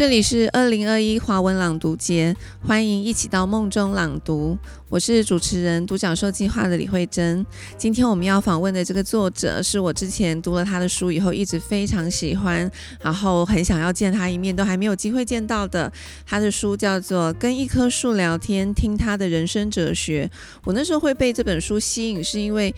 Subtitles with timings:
[0.00, 2.34] 这里是二零二一华文朗读节，
[2.66, 4.56] 欢迎一起到梦中朗读。
[4.88, 7.44] 我是主持人独角兽计划的李慧珍。
[7.76, 12.70] 今天我们要访问的这个作者，是我之前读了他的书以后一直非常喜欢，
[13.02, 15.92] 然后很想要见他一面，都还没有机会见到的。
[16.24, 20.30] 他的书叫做《跟一棵树聊天，听他的人生哲学》。
[20.64, 22.74] 我那时候会被这本书吸引，是因为。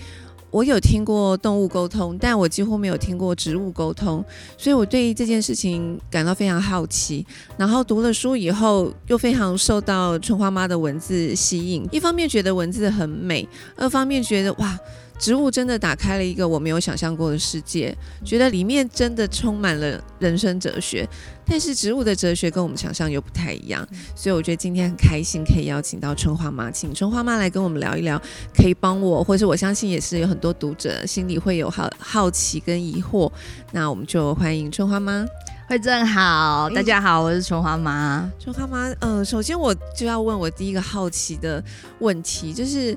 [0.52, 4.22] 我有听过动物沟通，但我几乎没有听过植物沟通，
[4.58, 7.26] 所以我对这件事情感到非常好奇。
[7.56, 11.88] 然后读了书以后，又非常受到春花妈的文字吸引。
[11.90, 14.78] 一方面觉得文字很美，二方面觉得哇。
[15.18, 21.08] 植物真的打开了一个我没有想象过的世界，觉得里面真的充满了人生哲学。
[21.44, 28.20] 但是植物的哲学跟我们想象又不太一样，所以我觉得今天很开心可以邀请到春花妈，请春花妈来跟我们聊一聊，
[28.56, 33.30] 可以帮我，或者我相信也是有很多读者心里会有好好奇跟疑惑。
[33.70, 35.24] 那我们就欢迎春花妈，
[35.68, 38.30] 慧正好，大家好，我是春花妈。
[38.40, 41.62] 春花妈，嗯，首先我就要问我第一个好奇的
[41.98, 42.96] 问题，就是。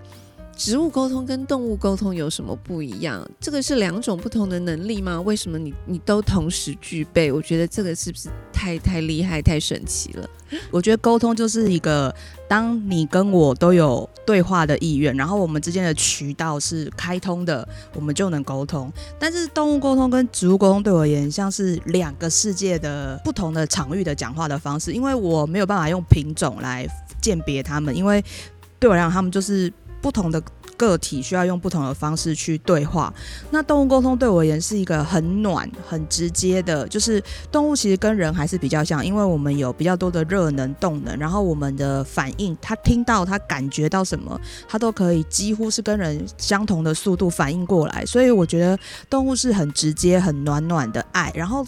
[0.55, 3.27] 植物沟通跟动物沟通有什么不一样？
[3.41, 5.19] 这个是两种不同的能力吗？
[5.21, 7.31] 为什么你你都同时具备？
[7.31, 10.27] 我觉得这个是不是太太厉害、太神奇了？
[10.71, 12.13] 我觉得沟通就是一个，
[12.47, 18.89] 当你跟我都有对话的意愿，然后我们之间的渠道是开通的，我们就能沟通。
[19.19, 26.87] 但是动物沟通跟植物沟通对我而言，像是两个世界的不同的场域的讲话的方式，因为我没有办法用品种来
[27.19, 28.23] 鉴别他们，因为
[28.79, 29.71] 对我来讲，他们就是。
[30.05, 30.39] 不同的
[30.77, 33.11] 个体需要用不同的方式去对话。
[33.49, 37.19] 那动物沟通对我而言是一个很暖、很直接的，就是
[37.51, 48.05] 动物其实跟人还是比较像，因为我们有比较多的热能、动能，然后我们的反应，它听到、它感觉到什么，它都可以几乎是跟人相同的速度反应过来。
[48.05, 48.77] 所以我觉得
[49.09, 51.65] 动物是很直接、很暖暖的爱，然后。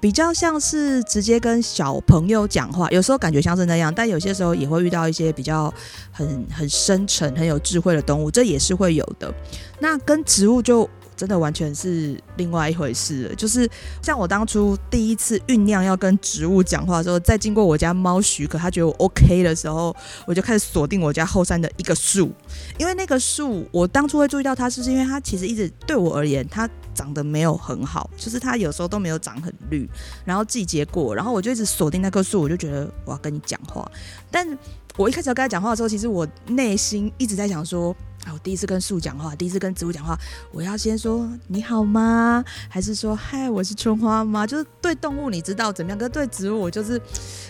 [0.00, 5.72] 比较像是直接跟小朋友讲话，有时候感觉像是那样，但有些时候也会遇到一些比较
[6.10, 9.32] 很很深沉、很有智慧的动物，这也是会有的。
[9.78, 10.88] 那跟植物就。
[11.20, 13.34] 真的完全是另外一回事了。
[13.34, 13.68] 就是
[14.00, 19.94] 像我当初第一次酝酿要跟植物讲话的时候，在经过我家猫许可，他觉得我 OK 的时候，
[20.26, 22.32] 我就开始锁定我家后山的一个树。
[22.78, 29.86] 因为那个树，我当初会注意到它，是因为它其实一直对我而言，它长得没有很好，就是它有时候都没有长很绿，
[30.24, 33.86] 然后季节过，然后我就一直锁定那棵树，我就觉得我要跟你讲话。
[34.30, 34.58] 但
[34.96, 37.94] 我一开始要跟他讲话的时候，其实我内心一直在想说。
[38.26, 38.32] 啊！
[38.32, 40.18] 我第一次跟树讲话，第一次跟植物讲话，
[40.52, 42.44] 我要先说你好吗？
[42.68, 44.46] 还是说嗨，我是春花吗？
[44.46, 45.98] 就是对动物你知道怎么样？
[45.98, 47.00] 可是对植物，我就是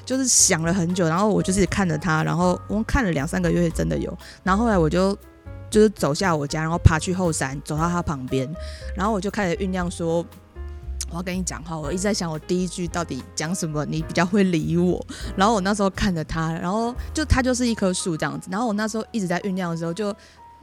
[0.05, 4.17] 就是想了很久，然后我就是看着它，然后我看了两三个月，真的有。
[4.43, 5.17] 然后后来我就
[5.69, 8.49] 就是走下我家，然后爬去后山，走到它旁边，
[8.97, 10.25] 然后我就开始酝酿说
[11.11, 11.77] 我要跟你讲话。
[11.77, 15.05] 我一直在想，我第一句到底讲什么，你比较会理我。
[15.37, 18.49] 然后我那时候看着它，然后就它就是一棵树这样子。
[18.53, 20.15] 然后我那时候一直在酝酿的时候就。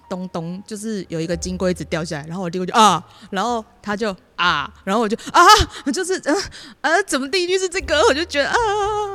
[0.09, 5.41] 咚咚，就是有一个金龟子掉下来，然后我第一就啊，然后他就啊，然后我就啊，
[5.94, 6.34] 就是呃
[6.81, 7.95] 呃，怎么第一句是这个？
[8.09, 8.56] 我就觉得啊，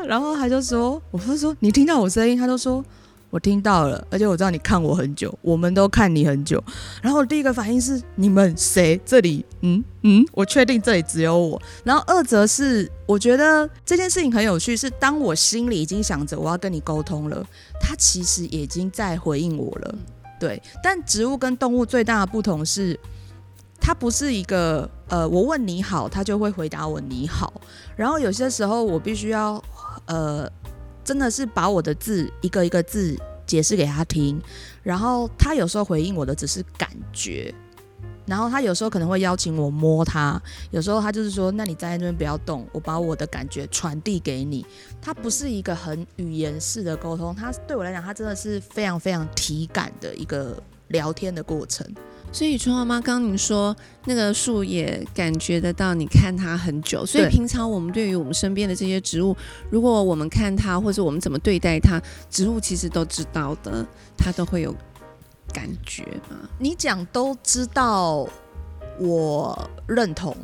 [0.07, 2.85] 然后他就说，我就说你听到我声音，他就说
[3.31, 6.63] 我听到了，而且我知道你看我很久，我们都看你很久。
[7.01, 9.01] 然后我第一个反应是你们谁？
[9.07, 11.61] 这里嗯嗯，我确定这里只有我。
[11.83, 17.43] 然后二则是我觉得这件事情很有趣，是当我心里已经想着我要跟你沟通了，
[17.81, 19.95] 他其实已经在回应我了。
[20.43, 22.99] 对，但植物跟动物最大的不同是，
[23.81, 27.53] 它不是一个呃，我问你好，它就会回答我你好。
[27.95, 29.63] 然后有些时候我必须要
[30.07, 30.51] 呃，
[31.05, 33.17] 真的是把我的字一个一个字
[33.47, 34.43] 解释给他听，
[34.83, 37.55] 然后他有时候回应我的只是感觉。
[38.25, 40.41] 然后他有时候可能会邀请我摸他，
[40.71, 44.65] 有时候他就是说：“那你站在那边不要动，我把我的感觉传递给你。”
[45.03, 51.87] 他不是一个很语言式的沟通，他对我来讲，他真的是非常非常体感的一个聊天的过程。
[52.31, 53.77] 所以春花妈刚您说
[54.07, 57.05] 那个树也感觉得到，你看它很久。
[57.05, 59.37] 所以平常我们对于我们身边的这些植物，
[59.69, 63.85] 如果我们看它或者我们怎么对待它，植物其实都知道的，
[64.17, 64.75] 它都会有。
[65.53, 66.37] 感觉嘛？
[66.59, 68.29] 你讲都知道，
[68.99, 70.37] 我认同，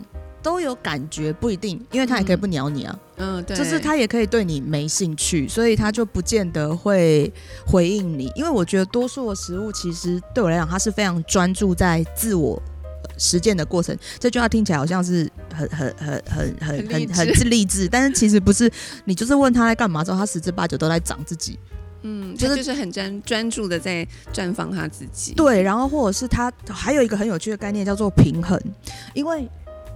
[0.42, 2.98] 都有感觉，不一定，因为他也可以不鸟你啊。
[3.16, 7.32] 嗯，对，就是他也可以对你没兴趣，所以他就不见得会
[7.66, 8.30] 回应你。
[8.36, 12.62] 因为我觉得多数的食物其实对我来讲，他是非常专注在自我
[13.18, 13.96] 实践的过程。
[14.20, 18.70] 这句话听起来好像是很很很很很很很励志，但是其实不是。
[19.04, 21.58] 你就是问他在干嘛之后，他十之八九都在长自己。
[22.02, 25.34] 嗯，就是就是很专专注的在绽放他自己。
[25.34, 28.60] 对，然后或者是他还有一个很有趣的概念叫做平衡，
[29.14, 29.48] 因为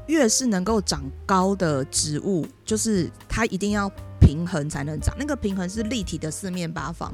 [0.07, 3.91] 越是能够长高的植物，就是它一定要
[4.21, 7.13] 平衡才能长，那个平衡是立体的四面八方，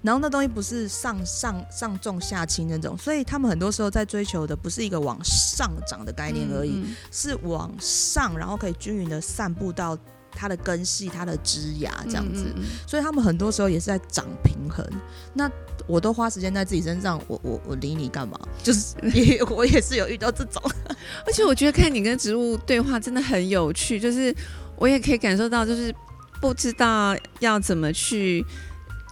[0.00, 9.96] 然后那东西不是上上上重下轻那种，所以他们很多时候在追求的不是一个往上涨的概念而已，嗯是往上，然后可以均匀的散布到
[10.32, 12.44] 它的根系、它的枝芽这样子。
[12.46, 14.86] 嗯嗯嗯所以他们很多时候也是在长平衡。
[15.34, 15.50] 那
[15.86, 18.38] 我都花时间在自己身上，我我我理你干嘛？
[18.62, 20.62] 就是 也我也是有遇到这种，
[21.26, 24.34] 而且我觉得看你跟植物对话真的很有趣，就是
[24.76, 25.94] 我也可以感受到，就是
[26.40, 28.44] 不知道要怎么去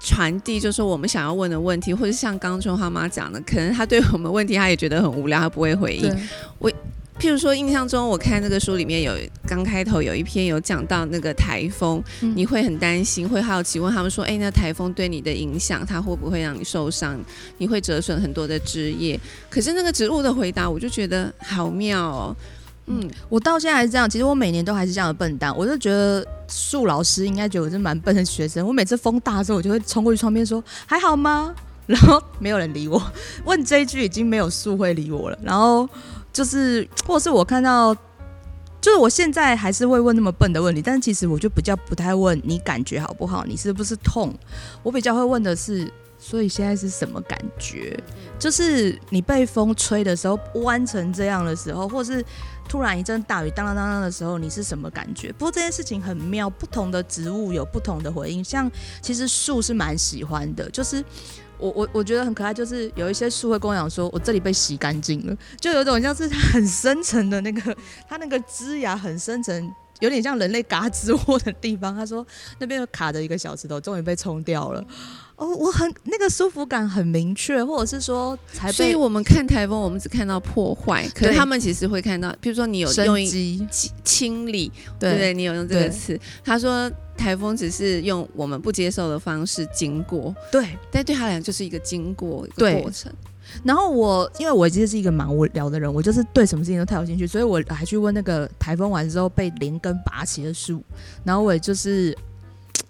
[0.00, 6.29] 传递，就是我们想要问的问题，或者像刚刚春花妈讲的，可能他对我们问题他也觉得很无聊，他不会回应。
[7.19, 9.12] 譬如说，印象中我看那个书里面有
[9.47, 17.19] 刚开头有一篇有讲到那个台风，嗯你会很担心，会好奇问他们说：“哎，那台风对你的影响，它会不会让你受伤？
[17.59, 19.19] 你会折损很多的枝叶？”
[19.50, 22.37] 可是那个植物的回答，我就觉得好妙哦。
[22.87, 24.09] 嗯，我到现在还是这样。
[24.09, 28.65] 其实我每年都还是这样的笨蛋，我就觉得树老师应该觉得我是蛮笨的学生。
[28.65, 31.53] 我每次风大的时候，我就会冲过去窗边说：“还好吗？”
[31.88, 33.03] 然后没有人理我，
[33.44, 35.38] 问这一句已经没有树会理我了。
[35.43, 35.88] 然后
[36.38, 37.93] 就是，或者是我看到，
[38.81, 44.32] 就是我现在还是会问那么笨的问题，但是其实我就比较不太问你感觉好不好，你是不是痛？
[44.85, 47.99] 我比较会问的是，所以现在是什么感觉？
[48.38, 52.25] 就是你被风吹的时候，弯成这样的时候，或是
[52.69, 55.32] 突然一阵大雨当当当当的时候，你是什么感觉？
[55.32, 58.44] 不过这件事情很妙，不同的植物有不同的回应。
[58.44, 58.70] 像
[59.02, 61.05] 其实树是蛮喜欢的，就是
[61.58, 67.76] 我我我觉得很可爱，就是有一些树会跟我讲说，我这里被洗干净了，就有种像是它很深层的那个，
[68.08, 69.75] 它那个枝芽很深层。
[70.00, 72.26] 有点像人类嘎吱窝的地方，他说
[72.58, 74.84] 那边有卡着一个小石头，终于被冲掉了。
[75.36, 84.68] 哦，我很那个舒服感很明确，或者是说才被所以我们看台风，我们只看到破坏，可是他们其实会看到，比如说你有用一机，清清理，
[84.98, 85.34] 对不对对？
[85.34, 90.76] 你有用这个对词，他说台风只是用我们不接受的方式经过，对。
[90.90, 93.12] 但对他来讲就是一个经过一个对过程。
[93.64, 100.82] 然后我因为我其实是一个蛮无聊的人，我就是对什么事情都太有兴趣，所以我还去问那个台风完之后被连根拔起的树，
[101.24, 102.16] 然后我也就是。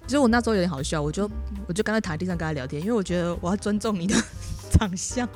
[0.06, 1.30] 其实我那时候有点好笑，我就
[1.66, 4.14] 我就刚才躺在地上跟他聊天，因为我觉得我要尊重你的
[4.70, 5.28] 长相，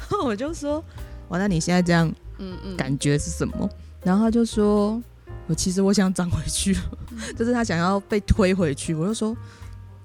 [0.00, 0.82] 然后我就说
[1.30, 3.70] ：“哇，那你现在这样嗯嗯，感觉是什么？”
[4.02, 5.00] 然后他就说
[5.46, 6.76] ：“我其实我想长回去，
[7.38, 9.36] 就是他想要被推回去。”我就说：“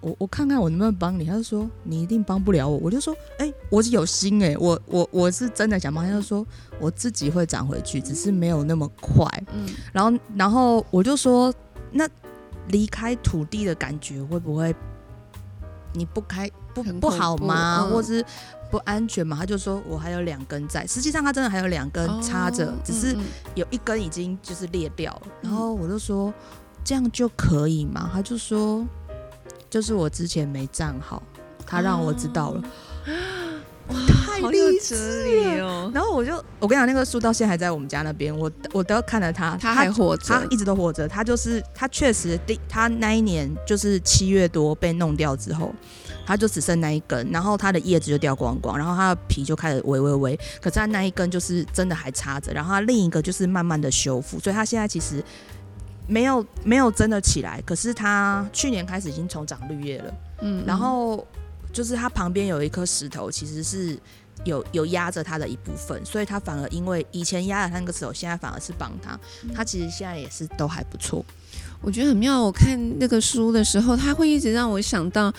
[0.03, 6.45] 我我看看我能不能帮你。”他就说：“你一定帮不了我。”我就说：“哎、我是有心哎、我我我是真的想帮。”他就说
[6.79, 9.25] ：“我自己会长回去，只是没有那么快。
[9.53, 11.53] 嗯，”然后然后我就说
[11.91, 12.07] ：“那
[12.67, 14.75] 离开土地的感觉会不会
[15.93, 17.81] 你不开不不好吗？
[17.83, 18.23] 嗯或是
[18.71, 23.15] 不安全吗？”他就说：“我还有两根在。”实际上他真的还有两根插着，哦只是
[23.55, 26.33] 有一根已经就是裂掉了，嗯然后我就说
[26.83, 28.09] 这样就可以吗？
[28.13, 28.85] 他就说
[29.73, 31.23] 就是我之前没站好，
[31.65, 32.63] 他让我知道了，
[33.89, 35.91] 哇，太励志了哦。
[35.91, 45.73] 然后我就我跟你讲，那个树到现在还在我们家那边，我我都看着它，他还活着他，一直都活着，他就是他确实第他那一年就是七月多被弄掉之后。
[46.25, 55.21] 它就只剩那一根，然后它的叶子就掉光光，然后它的皮就开始微微微，可是它那一根就是真的还插着，然后它另一个就是慢慢的修复，所以它现在其实
[56.07, 61.25] 没有没有真的起来，可是它去年开始已经重长绿叶了，嗯然后
[61.71, 63.97] 就是它旁边有一颗石头，其实是
[64.43, 69.19] 有有压着它的一部分，所以它反而因为以前压了它那个石头，现在反而是帮它，
[69.55, 71.25] 它其实现在也是都还不错。
[71.83, 72.41] 我觉得很妙。
[72.41, 75.31] 我看那个书的时候，它会一直让我想到，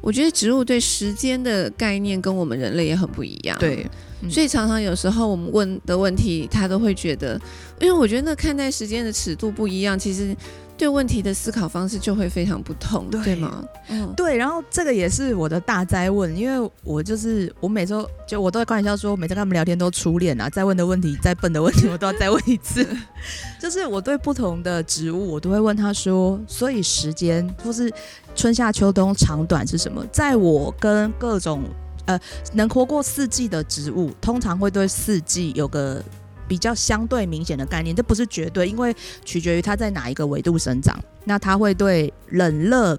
[0.00, 3.56] 我觉得植物对时间的概念跟我们人类也很不一样。。
[3.58, 3.86] 对，
[4.20, 7.40] 嗯所以常常有时候我们问的问题，他都会觉得，
[7.80, 10.36] 因为我觉得那看待时间的尺度不一样，其实
[10.82, 13.62] 对问题的思考方式就会非常不同，对对吗？
[13.88, 22.84] 嗯，对，然后这个也是我的大灾问，因为我就是我每周就我都会开玩笑说，每次跟他们聊天都初恋啊，再问的问题再笨的问题我都要再问一次。
[23.62, 27.88] 就是我对不同的植物，我都会问他说，所以时间或是
[28.34, 30.04] 春夏秋冬长短是什么？
[30.10, 31.62] 在我跟各种
[32.06, 32.18] 呃
[32.54, 36.02] 能活过四季的植物，通常会对四季有个。
[36.48, 38.94] 比较相对明显的概念，这不是绝对，因为
[39.24, 40.98] 取决于它在哪一个维度生长。
[41.24, 42.98] 那它会对冷热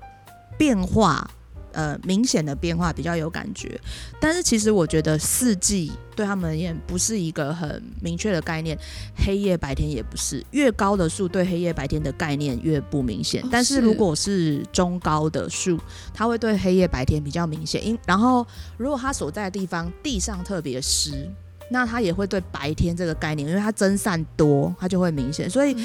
[0.58, 1.30] 变化，
[1.74, 3.80] 呃，明显的变化比较有感觉。
[4.20, 8.78] 但是其实我觉得四季对他们而言不是一个很明确的概念，
[9.18, 10.42] 黑夜白天也不是。
[10.52, 15.78] 越高的树对黑夜白天的概念越不明显，哦但是是如果是中高的树，
[16.14, 17.86] 它会对黑夜白天比较明显。
[17.86, 18.48] 因然后
[18.78, 21.30] 如果它所在的地方地上特别湿。
[21.70, 25.50] 那它也会对白天这个概念，因为它蒸散多，它就会明显。
[25.50, 25.76] 所以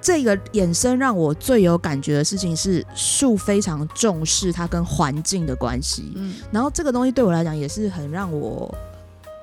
[0.00, 6.12] 这个衍生让我最有感觉的事情是，树非常重视它跟环境的关系。
[6.16, 8.74] 嗯然后这个东西对我来讲也是很让我，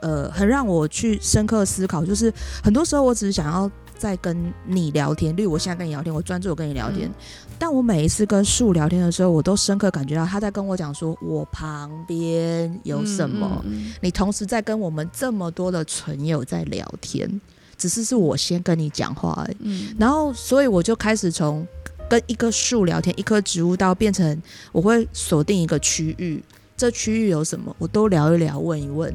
[0.02, 2.04] 呃，很让我去深刻思考。
[2.06, 7.08] 就是很多时候我只是想要在跟你聊天，例如我现在跟你聊天，我专注我跟你聊天。
[7.08, 7.14] 嗯
[7.60, 13.62] 但我每一次跟树聊天的时候，我都深刻感觉到他在跟我讲说，我旁边有什么。
[13.66, 17.30] 嗯嗯你同时在跟我们这么多的存友在聊天，
[17.78, 19.58] 只是是我先跟你讲话而已。
[19.60, 21.68] 嗯然后，所以我就开始从
[22.10, 26.42] 跟一棵树聊天，一棵植物到变成我会锁定一个区域，
[26.78, 29.14] 这区域有什么，我都聊一聊，问一问。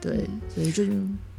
[0.00, 0.92] 对，嗯所以就是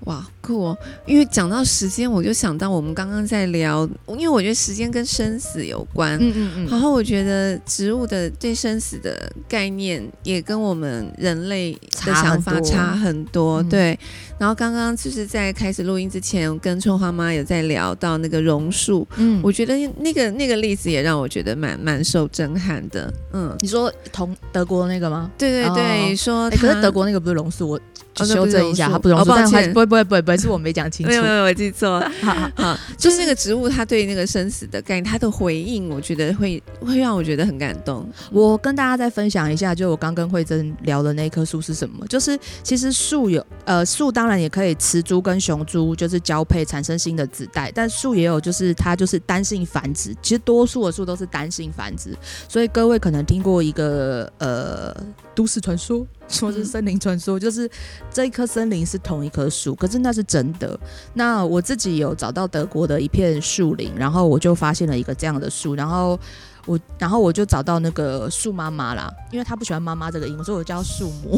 [0.06, 0.78] 哇，酷哦！
[1.06, 6.18] 因为讲到时间，我就想到我们刚刚在聊，因为我觉得时间跟生死有关。
[6.20, 11.74] 嗯嗯嗯，然后我觉得植物的对生死的概念也跟我们人类
[12.06, 14.00] 的想法差很多，嗯对。
[14.40, 23.14] 然后刚刚就是在开始录音之前，跟春花妈有在聊到那个榕树，嗯，我觉得那个那个例子也让我觉得蛮蛮受震撼的。
[23.34, 25.30] 嗯，你说同德国那个吗？
[25.38, 27.80] 对对对，哦说哎、可是德国那个不是榕树，我
[28.26, 31.18] 修正一下，它不是榕树，但它歉不会不会不会不会是我没讲清楚没。
[31.18, 32.10] 有没有，我记错了。
[32.24, 38.10] 好好好，就是那个植物，它对那个生死的概念，它的回应，我觉得会会让我觉得很感动。
[38.32, 42.08] 我跟大家再分享一下，就我刚跟慧珍聊的那棵树是什么？
[42.08, 50.16] 就是其实树有呃树当然也可以雌株跟雄株就是交配产生新的子代，但树也有就是它就是单性繁殖。
[50.22, 52.18] 其实多数的树都是单性繁殖，
[52.48, 54.96] 所以各位可能听过一个呃
[55.34, 57.70] 都市传说，说是森林传说，就是
[58.12, 60.80] 这一棵森林是同一棵树，可是那是真的。
[61.14, 66.20] 那我自己有找到德国的一片树林，然后我就发现了一个这样的树，然后。
[66.68, 71.36] 我然后我就找到那个树妈妈啦，因为她不喜欢妈妈这个音，所以我叫树母，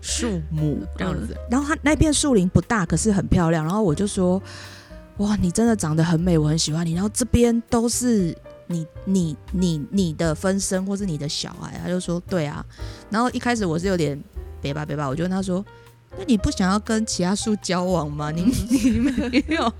[0.00, 1.36] 树母 这样子。
[1.50, 3.64] 然后它那片树林不大，可是很漂亮。
[3.64, 4.40] 然后我就说，
[5.16, 6.92] 哇，你真的长得很美，我很喜欢你。
[6.92, 8.32] 然后这边都是
[8.68, 12.64] 你你你你的分身或是你的小孩，他就说对啊。
[13.10, 14.22] 然后一开始我是有点
[14.60, 15.64] 别吧别吧，我就跟他说。
[16.18, 18.30] 那你不想要跟其他树交往吗？
[18.30, 19.70] 你你没有，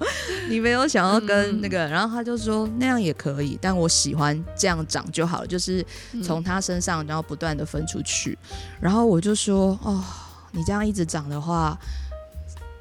[0.50, 5.82] 你没有想要跟那个，然后他就说那样也可以，但我喜欢这样长就好了，就是
[6.22, 8.36] 从他身上然后不断的分出去，
[8.78, 10.04] 然后我就说哦，
[10.50, 11.78] 你这样一直长的话，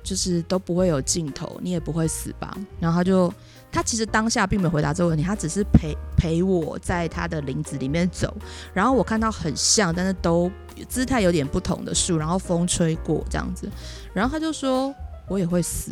[0.04, 2.58] 就是都不会有尽头，你也不会死吧？
[2.78, 3.34] 然后他就
[3.76, 8.34] 他其实当下并没有回答这个问题，他只是陪陪我在他的林子里面走，
[8.74, 10.50] 然后我看到很像，但是都
[10.88, 13.70] 姿态有点不同的树，然后风吹过这样子，
[14.14, 14.96] 然后他就说
[15.28, 15.92] 我也会死。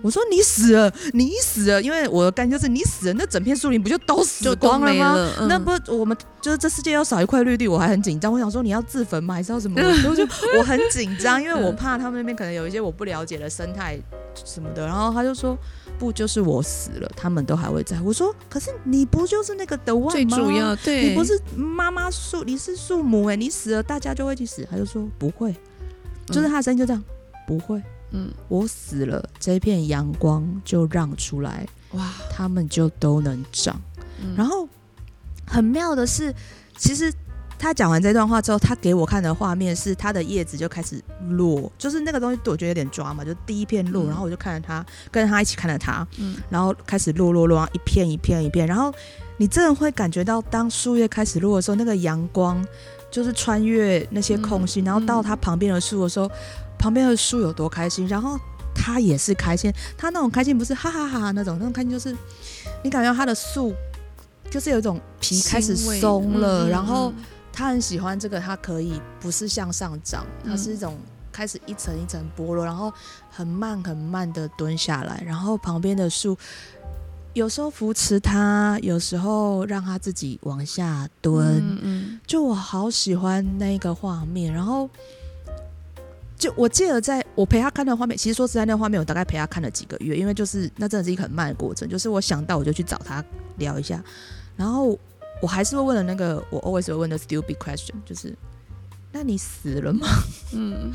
[0.00, 5.12] 我说你死了，你死了，因为我的感觉就是你死了，那整片树林不就都死光了吗？
[5.14, 8.32] 了，嗯那不，我们就是这世界要少一块绿地，我还很紧张。
[8.32, 9.34] 我想说你要自焚吗？
[9.34, 9.80] 还是要什么？
[10.08, 10.22] 我就
[10.56, 13.98] 我很紧张，因为我怕他们那边可能有一些我不了解的生态
[14.44, 14.86] 什么的。
[14.86, 15.58] 然后他就说
[15.98, 18.00] 不，就是我死了，他们都还会在。
[18.00, 20.10] 我说可是你不就是那个的 one 吗？
[20.12, 24.64] 最主要对，你不是妈妈树，你是树母哎、你死了大家就会去死。
[24.70, 25.54] 他就说不会，
[26.28, 27.02] 就是他的声音就这样，
[27.46, 27.82] 不会。
[28.10, 28.30] 嗯。
[28.48, 33.80] 我死了，这片阳光就让出来，哇，他们就都能长。
[34.20, 34.34] 嗯。
[34.36, 34.68] 然后
[35.46, 36.34] 很妙的是，
[36.76, 37.12] 其实
[37.58, 44.08] 他讲完这段话之后，他给我看的画面是他的叶子就开始落，就是那个东西对我觉得有点抓嘛，就第一片落，嗯。
[44.08, 46.36] 然后我就看着他，跟着他一起看着他，嗯。
[46.48, 48.92] 然后开始落落落，然后一片一片一片，然后
[49.36, 52.64] 你真的会感觉到，当树叶开始落的时候，那个阳光
[53.10, 54.84] 就是穿越那些空隙，嗯。
[54.84, 56.30] 然后到他旁边的树的时候，
[56.78, 58.38] 旁边的树有多开心，然后
[58.74, 62.16] 他也是开心，他那种开心不是哈哈哈哈那种，那种开心就是
[62.84, 63.74] 你感觉到他的树
[64.50, 70.96] 就是有一种皮开始松了，嗯嗯然后嗯他很喜欢这个，它可以不是向上长，它嗯是一种
[71.32, 72.92] 开始一层一层剥落，然后
[73.30, 76.38] 很慢很慢的蹲下来，然后旁边的树
[77.34, 82.20] 有时候扶持他，有时候让他自己往下蹲，嗯嗯。
[82.26, 84.88] 就我好喜欢那个画面，然后。
[86.38, 91.88] 就我记得，在我陪他看的画面，其实说实在，那个画面我大概陪他看了几个月，因为就是那真的是一个很慢的过程。
[91.88, 93.24] 就是我想到我就去找他
[93.56, 94.02] 聊一下，
[94.56, 94.96] 然后
[95.42, 98.32] 我还是会问了那个我 always 会问的 stupid question，就是
[99.10, 100.06] 那你死了吗？
[100.52, 100.92] 嗯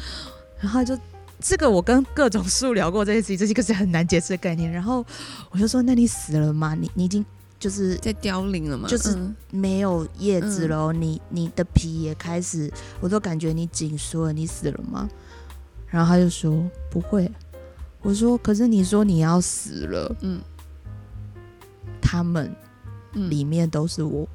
[0.61, 0.97] 然后就
[1.41, 4.71] 这个我跟各种树聊过这件事情，这是一个是很难解释的概念。
[4.71, 5.05] 然后
[5.51, 6.73] 我就说那你死了吗？
[6.73, 7.25] 你你已经
[7.59, 12.71] 就是在凋零了嘛，就是嗯没有叶子了哦，你你的皮也开始，
[13.01, 15.09] 我都感觉你紧缩了，你死了吗？
[15.93, 17.29] 然后他就说不会。
[18.01, 20.41] 我说可是你说你要死了，嗯
[22.01, 22.53] 他们
[23.13, 24.27] 嗯里面都是我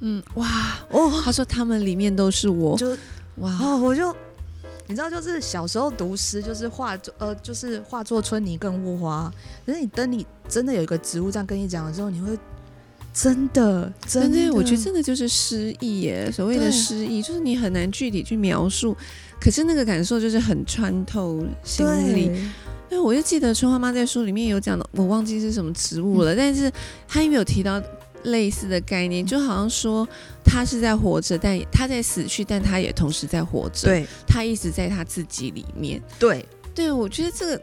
[0.00, 0.46] 嗯哇，
[0.90, 2.90] 哦，他说他们里面都是我，就
[3.36, 4.14] 哇，哦，我就
[4.86, 9.32] 你知道，就是小时候读诗，就是化作，呃，就是化作春泥更护花。
[9.64, 12.38] 可是你等你真的有一个植物这样跟你讲的时候，你会
[13.14, 16.30] 真的真的，我觉得真的就是诗意耶。
[16.30, 18.94] 所谓的诗意，就是你很难具体去描述，
[19.40, 22.30] 可是那个感受就是很穿透心里。
[22.88, 26.70] 对，我就记得春花妈在书里面有讲的，我忘记是什么植物了，但是
[27.08, 27.82] 她因为有提到
[28.22, 30.08] 类似的概念，就好像说
[30.44, 33.88] 她是在活着，但她在死去，但她也同时在活着。
[33.88, 36.00] 对，她一直在她自己里面。
[36.18, 37.62] 对，对，我觉得这个。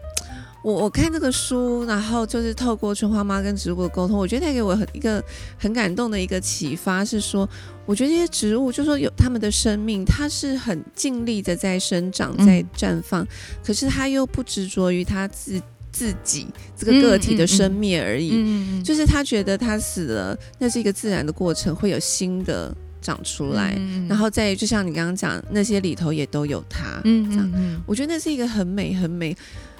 [0.64, 5.22] 我我看这个书，然后就是透过春花妈跟植物的沟通，我觉得带给我很一个
[5.58, 7.48] 很感动的一个启发是说，
[7.86, 13.28] 我觉得这些植物就说有他们的生命，它是很尽力的在生长在绽放，
[13.64, 23.78] 可是它又不执着于它自自己这个个体的生灭而已，就是他觉得他死了，那是一个自然的过程，会有新的长出来，
[24.08, 27.52] 然后再就像你刚刚讲那些里头也都有它，嗯这样，
[27.86, 29.36] 我觉得那是一个很美很美。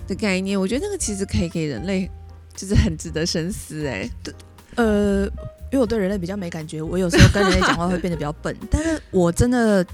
[0.08, 2.10] 的概念，我觉得那个其实可以给人类，
[2.56, 4.10] 就是很值得深思哎。
[4.24, 4.34] 对，
[4.76, 5.26] 呃，
[5.72, 8.56] 因为我对人类比较没感觉，我有时候跟人类讲话会变得比较笨。
[8.70, 9.86] 但是我真的，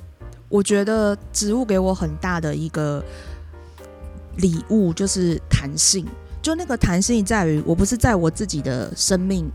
[0.49, 3.03] 我觉得植物给我很大的一个
[4.37, 6.05] 礼物，就是弹性。
[6.41, 9.51] 就那个弹性在于，我不是在我自己的生命。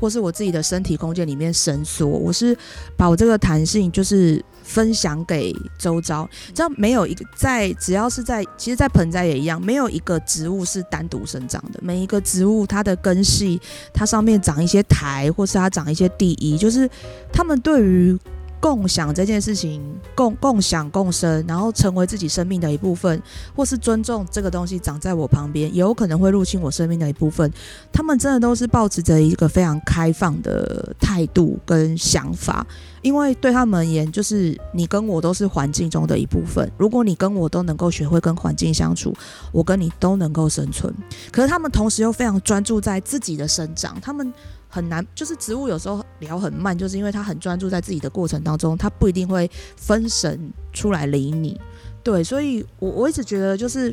[0.00, 2.56] 或是我自己的身体空间里面伸缩，我是
[2.96, 6.28] 把我这个弹性就是分享给周遭。
[6.54, 11.80] 这样没有一个在，只要是在，其实，在盆栽也一样，没有一个植物是单独生长的。
[11.82, 13.60] 每一个植物，它的根系，
[13.92, 16.88] 它上面长一些苔，或是它长一些地衣，就是
[17.32, 18.18] 它们对于。
[18.60, 19.82] 共享这件事情，
[20.14, 23.22] 共共享共生，然后成为自己生命的一部分，
[23.54, 27.52] 或是尊重这个东西长在我旁边，也有可能会入侵我生命的一部分。
[27.92, 32.66] 他们真的都是保持着一个非常开放的态度跟想法，
[33.02, 36.70] 因为对他们而言，就是你跟我都是环境中的一部分。
[36.76, 39.14] 如果你跟我都能够学会跟环境相处，
[39.52, 40.92] 我跟你都能够生存。
[41.30, 44.32] 可是他们同时又非常专注在自己的生长，他们。
[44.78, 51.60] 很难，就是植物有时候聊很慢，就是因为它很专注在自己的过程当中，它不一定会分神出来理你。
[52.04, 53.92] 对，所以我我一直觉得，就是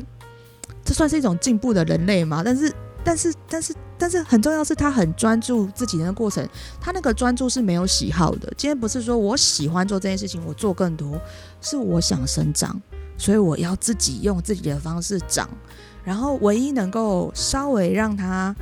[0.84, 2.40] 这算是一种进步的人类嘛。
[2.44, 2.72] 但是，
[3.02, 6.48] 但是，但是，但是很重要是，他很专注自己的过程，
[6.80, 8.50] 他那个专注是没有喜好的。
[8.56, 11.20] 今天不是说我喜欢做这件事情，我做更多，
[11.60, 12.80] 是我想生长，
[13.18, 15.50] 所以我要自己用自己的方式长。
[16.04, 18.54] 然后，唯一能够稍微让他。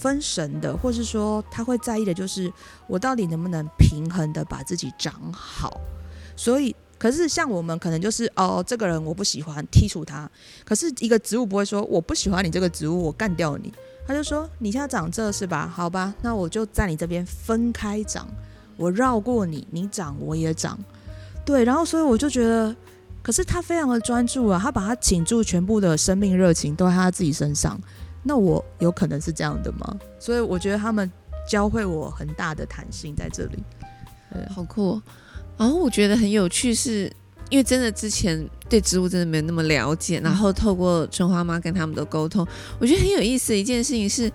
[0.00, 2.50] 分神的，或是说他会在意的，就是
[2.86, 5.78] 我到底能不能平衡的把自己长好。
[6.34, 10.28] 所以，可是像我们可能就是哦，这个人我不喜欢，剔除他。
[10.64, 13.70] 可是一个植物不会说我不喜欢你这个植物，我干掉你。
[14.06, 15.70] 他就说你现在长这是吧？
[15.72, 18.26] 好吧，那我就在你这边分开长，
[18.78, 20.78] 我绕过你，你长我也长。
[21.44, 22.74] 对，然后所以我就觉得，
[23.22, 27.78] 可是他非常的专注啊，他把他倾注全部的生命热情都在他自己身上。
[28.22, 29.98] 那我有可能是这样的吗？
[30.18, 31.10] 所以我觉得他们
[31.48, 33.58] 教会我很大的弹性在这里，
[34.54, 34.90] 好酷。
[34.90, 35.02] 哦
[35.56, 37.12] 然后我觉得很有趣，是
[37.50, 42.46] 因为真的之前对植物真的没有那么了解，然后透过春花妈跟他们的沟通，
[42.78, 44.30] 我觉得很有意思的一件事情是。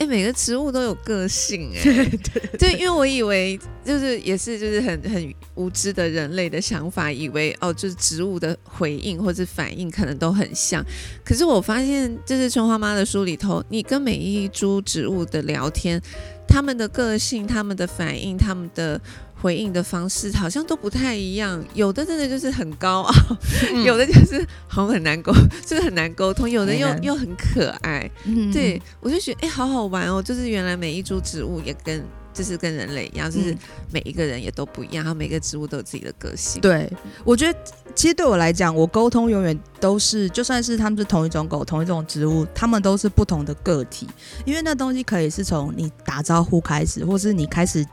[0.00, 10.82] 哎，每个植物都有个性哎，对对，因为我以为就是也是就是很很无知的人类的想法，以为哦，就是植物的回应或者反应可能都很像，
[11.22, 16.00] 可是我发现就是春花妈的书里头，你跟每一株植物的聊天，
[16.50, 19.00] 他们的个性、他们的反应、他们的。
[19.42, 23.14] 回应的方式好像都不太一样，有的真的就是很高傲，
[23.86, 25.32] 有的就是好像很难沟，
[25.64, 28.06] 就是很难沟通，有的又又很可爱。
[28.52, 30.22] 对我就觉得哎，好好玩哦！
[30.22, 33.56] 就是原来每一株植物也跟就是跟人类一样，就是
[33.92, 36.60] 每一个人也都不一样，然后每个植物都有自己的个性。
[36.60, 36.90] 对
[37.24, 37.58] 我觉得，
[37.94, 44.08] 其实对我来讲，我沟通永远都是，就算是他们是同一种狗、同一种植物，他们都是不同的个体，
[44.44, 47.86] 因为那东西可以是从你打招呼开始，或是你开始。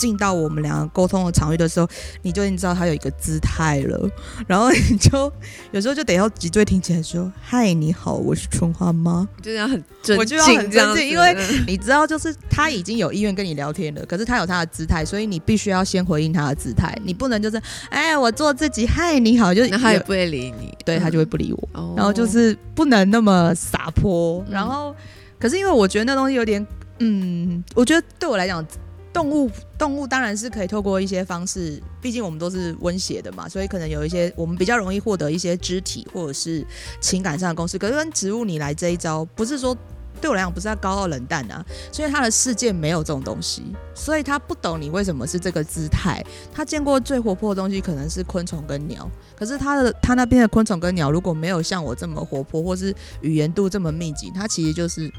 [0.00, 1.86] 进到我们两个沟通的场域的时候，
[2.22, 4.10] 你就已经知道他有一个姿态了，
[4.46, 5.30] 然后你就
[5.72, 11.36] 有时候就得要脊椎挺起来说：“嗨，你好，我是春花妈。”就这样很尊敬，我就要很尊敬，因为
[11.66, 17.60] 你知道，就是他已经有意愿跟你聊天了，可是他有他的姿态，所以你必须要先回应他的姿态，你不能就是
[17.90, 24.96] 哎，我做自己，嗨，你好，就他也不会理你，对他就会不理我，然后就是不能那么洒泼，然后
[25.38, 26.66] 可是因为我觉得那东西有点，
[27.00, 28.64] 嗯，我觉得对我来讲。
[29.12, 36.64] 动物动物当然是可以透过一些方式，毕竟我们都是温血的嘛，所以可能有一些我们比较容易获得一些肢体或者是
[37.00, 37.76] 情感上的公式。
[37.76, 39.76] 可是跟植物你来这一招，不是说
[40.20, 46.22] 对我来讲不是他高傲冷淡啊，所以他的世界没有这种东西，所以他不懂你为什么是这个姿态。
[46.52, 55.10] 他见过最活泼的东西可能是昆虫跟鸟，可是他的他那边的昆虫跟鸟如果没有像我这么活泼，或是语言度这么密集，他其实就是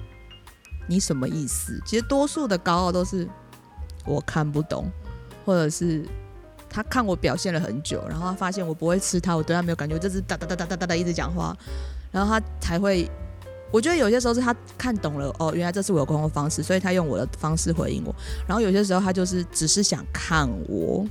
[0.88, 1.82] 你什么意思？
[1.86, 3.28] 其实多数的高傲都是
[4.06, 4.90] 我看不懂，
[5.46, 6.06] 或者是
[6.70, 11.56] 他看我表现了很久，然后他发现我不会吃他，我对他没有感觉，就是哒哒哒哒哒哒哒一直讲话，
[12.12, 13.10] 然后他才会。
[13.74, 18.14] 我觉得有些时候是他看懂了哦，原来这是我有沟通方式，所以他用我的方式回应我。
[18.46, 21.08] 然后有些时候他就是只是想看我，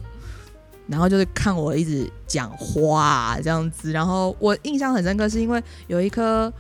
[0.87, 3.91] 然后就是看我一直讲话这样子。
[3.93, 6.53] 然后我印象很深刻，是因为有一棵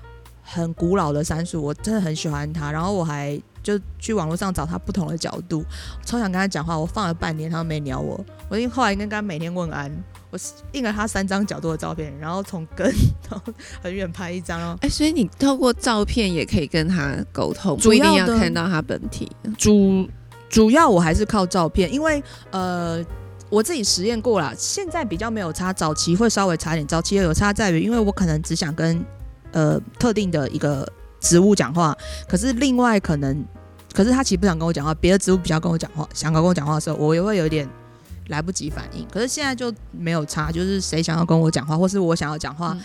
[0.42, 2.72] 很古老的杉树，我真的很喜欢它。
[2.72, 5.64] 然后我还就去网络上找他不同的角度，
[6.04, 6.78] 超想跟他讲话。
[6.78, 8.18] 我放了半年，他都没鸟我。
[8.48, 9.90] 我因为后来跟他每天问安。
[10.32, 10.38] 我
[10.70, 12.88] 印了他三张角度的照片，然后从根
[13.28, 13.42] 到
[13.82, 14.78] 很远拍一张哦。
[14.82, 19.28] 哎，所以你透过照片也可以跟他沟通，不一定要看到他本体。
[19.58, 20.08] 主
[20.48, 23.04] 主要我还是靠照片，因为呃
[23.48, 26.86] 我自己实验过了，现在比较没有差，早期会稍微差点。
[26.86, 29.04] 早期有差在于，因为我可能只想跟
[29.50, 30.88] 呃特定的一个
[31.20, 31.96] 植物讲话，
[32.28, 33.44] 可是另外可能，
[33.92, 37.68] 可是他其实不想跟我讲话，别的植物比较跟我讲话，想跟我讲话的时候，我也会有一点。
[38.28, 42.78] 来不及反应，可是现在就没有差，就是谁想要跟我讲话，或是我想要讲话，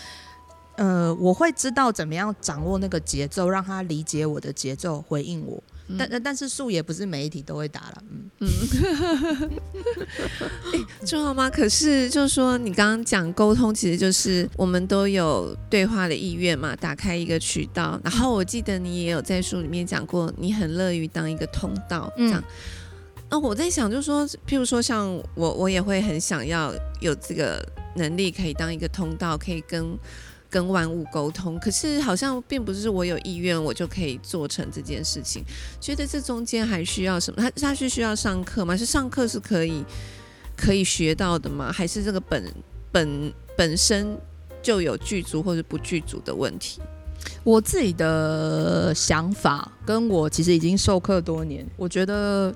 [0.74, 5.62] 呃，我会知道怎么样掌握那个节奏，让他理解我的节奏，回应我。
[5.98, 8.48] 但但是树也不是每一题都会答了，嗯嗯。
[11.06, 11.48] 重要吗？
[11.48, 18.00] 可是就是说，你刚刚讲沟通，其实就是我们都有对话的意愿嘛，打开一个渠道。
[18.02, 22.42] 然后我记得你也有在书里面讲过，你很乐于当一个通道，这样。
[23.28, 27.60] 那我在想，就是说，譬如说，像我，我也会很想要有这个
[27.96, 29.98] 能力，可以当一个通道，可以跟
[30.56, 31.58] 跟万物沟通。
[31.58, 35.44] 可是，好像并不是我有意愿，我就可以做成这件事情。
[35.78, 37.42] 觉得这中间还需要什么？
[37.42, 38.74] 他他是需要上课吗？
[38.74, 39.84] 是上课是可以
[40.56, 41.70] 可以学到的吗？
[41.70, 42.42] 还是这个本
[42.90, 44.18] 本本身
[44.62, 46.80] 就有具足或者不具足的问题？
[47.44, 52.50] 我自己的想法，跟我其实已经授课多年，我觉得。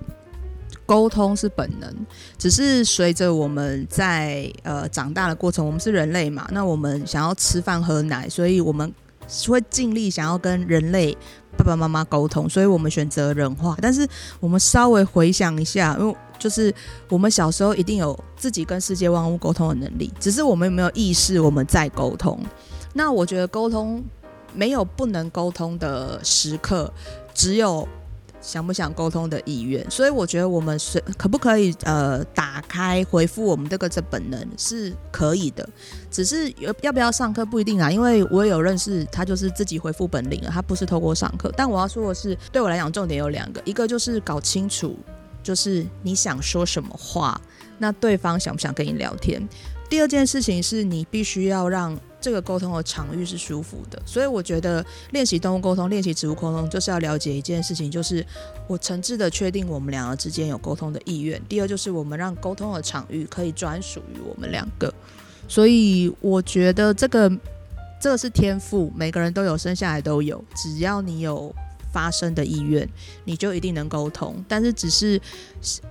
[0.90, 1.88] 沟通是本能，
[2.36, 8.92] 只是随着我们在呃长大的过程，我们是人类嘛，那我们想要吃饭喝奶，所以我们
[9.46, 11.16] 会尽力想要跟人类
[11.56, 13.76] 爸爸妈妈沟通，所以我们选择人话。
[13.80, 14.04] 但是
[14.40, 16.74] 我们稍微回想一下，因为就是
[17.08, 22.36] 我们小时候一定有自己跟世界万物沟通的能力，只是我们有没有意识我们在沟通。
[22.94, 24.02] 那我觉得沟通
[24.52, 26.92] 没有不能沟通的时刻，
[27.32, 27.86] 只有。
[28.40, 35.68] 想不想沟通的意愿，所以我觉得我们是可不可以呃打开回复我们这个这本能是可以的，
[36.10, 41.52] 只是要要不要上课不一定啊，因为我也有认识他就是自己回复本领了，他不是透过上课。
[41.56, 44.98] 但我要说的是，对我来讲重点有两个，一个就是搞清楚
[45.42, 47.40] 就是你想说什么话，
[47.78, 49.46] 那对方想不想跟你聊天。
[49.88, 51.98] 第二件事情是你必须要让。
[52.20, 58.24] 这个沟通的场域是舒服的，所以我觉得练习动物沟通、练习植物沟通，就是要了解一件事情，就是
[58.66, 61.40] 我诚挚的确定我们两个之间有沟通的意愿。
[61.48, 64.92] 第二，就是我们让沟通的场域可以专属于我们两个。
[65.48, 67.30] 所以我觉得这个
[68.00, 71.54] 这个是天赋，每个人都有，生下来都有，只要你有。
[71.92, 72.88] 发生的意愿，
[73.24, 74.44] 你就一定能沟通。
[74.48, 75.20] 但是只是，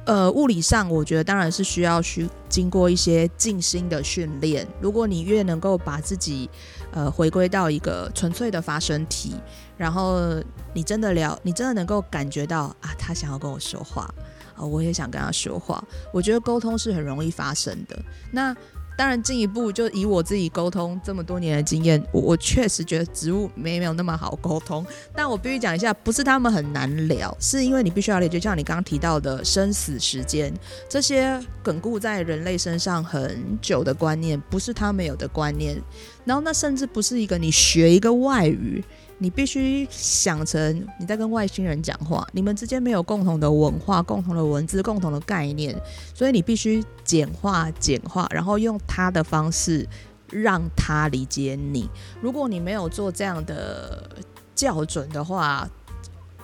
[0.06, 4.68] 呃，物理上，我觉得当然是需要需经过一些静心的训练。
[4.82, 6.50] 如果你越能够把自己，
[6.92, 9.36] 呃，回归到一个纯粹的发声体，
[9.78, 10.42] 然后
[10.74, 14.14] 你真的聊，你真的能够感觉到啊，他想要跟我说话，
[14.56, 15.84] 啊，我也想跟他说话。
[16.14, 18.00] 我觉得沟通是很容易发生的。
[18.32, 18.56] 那。
[19.00, 24.86] 当然，进一步就以我自己沟通这么多年的经验，我我确实觉得植物没有那么好沟通。
[25.16, 30.54] 但我必须讲一下，不是他们很难聊，是因为你必须要理解，像你刚刚提到的生死时间
[30.90, 35.82] 这些巩固在人类身上很久的观念，不是他们有的观念。
[36.26, 38.84] 然后那甚至不是一个你学一个外语。
[39.22, 45.76] 你必须想成你在跟外星人讲话，你们之间没有共同的文化、共同的文字、共同的概念，
[46.14, 49.86] 所以你必须简化、简化，然后用他的方式
[50.30, 51.90] 让他理解你。
[52.22, 54.10] 如果你没有做这样的
[54.56, 55.70] 校准的话，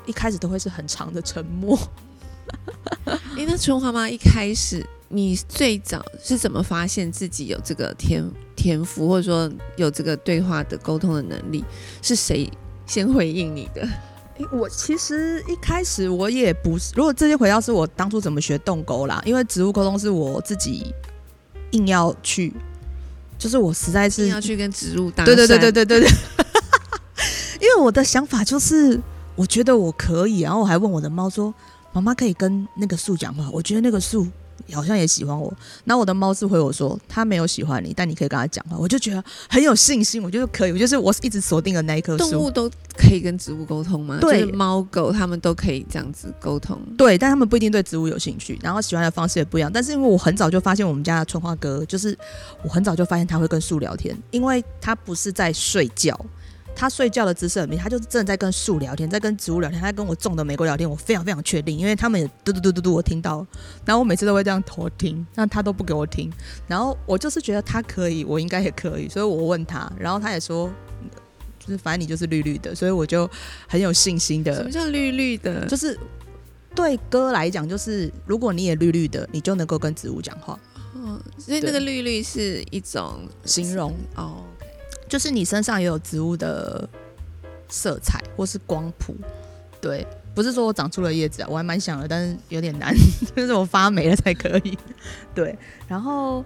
[0.05, 1.79] 一开始都会是很长的沉默。
[3.05, 11.63] 哎，那春花妈一开始，你最早是怎么发现自己有这个天天赋，或者说有这个对话的沟通的能力？
[12.01, 12.51] 是谁？
[12.85, 13.87] 先回应你的，
[14.51, 20.93] 我其实一开始我也不是，如果这些回到是我当初怎么学动沟啦，因为植物沟通是我自己
[21.71, 22.53] 硬要去，
[23.37, 26.09] 就是我实在是要去跟植物搭，对对对对对对对，
[27.61, 28.99] 因为我的想法就是
[29.35, 31.53] 我觉得我可以，然后我还问我的猫说
[31.91, 34.27] ：“妈妈可以跟那个树讲话？”我觉得那个树
[34.73, 35.53] 好像也喜欢我。
[35.83, 40.71] 那我的猫是回我说：“它没有喜欢你，但你可以跟它讲话。”我就觉得很有信心，我觉得可以。
[40.71, 42.31] 我就是我一直锁定了那一棵树。
[42.31, 44.17] 动物都可以跟植物沟通吗？
[44.21, 46.79] 对，猫狗它们都可以这样子沟通。
[46.97, 49.71] 对，但他们不一定对植物有兴趣，然后喜欢的方式也不一样。
[49.71, 52.17] 但是因为我很早就发现我们家的春花哥，就是
[52.63, 56.19] 我很早就发现他会跟树聊天，因为他不是在睡觉。
[56.75, 63.45] 他睡觉的姿势很明显，他就是真的在跟树聊天，在跟植物聊天，他在跟我种的玫瑰聊天，我非常非常确定，因为他们也嘟嘟嘟嘟嘟，我听到，
[63.85, 66.31] 然后我每次都会这样偷听，但他都不给我听，
[66.67, 70.69] 然后我就是觉得他可以，我应该也可以，所以我问他，然后他也说，
[71.57, 73.29] 就是反正你就是绿绿的，所以我就
[73.67, 74.53] 很有信心的。
[74.55, 75.65] 什么叫绿绿的？
[75.67, 75.97] 就是
[76.75, 80.59] 对哥来讲，就是如果你也绿绿的，你就能够跟植物讲话。
[80.93, 84.43] 哦，所以那个绿绿是一种形容哦。
[85.07, 86.87] 就是你身上也有植物的
[87.69, 89.15] 色彩或是光谱，
[89.79, 92.93] 对，不是说我长出了叶子啊，我还蛮想的，但是有点难，
[93.35, 94.77] 就是我发霉了才可以。
[95.33, 96.43] 对，然后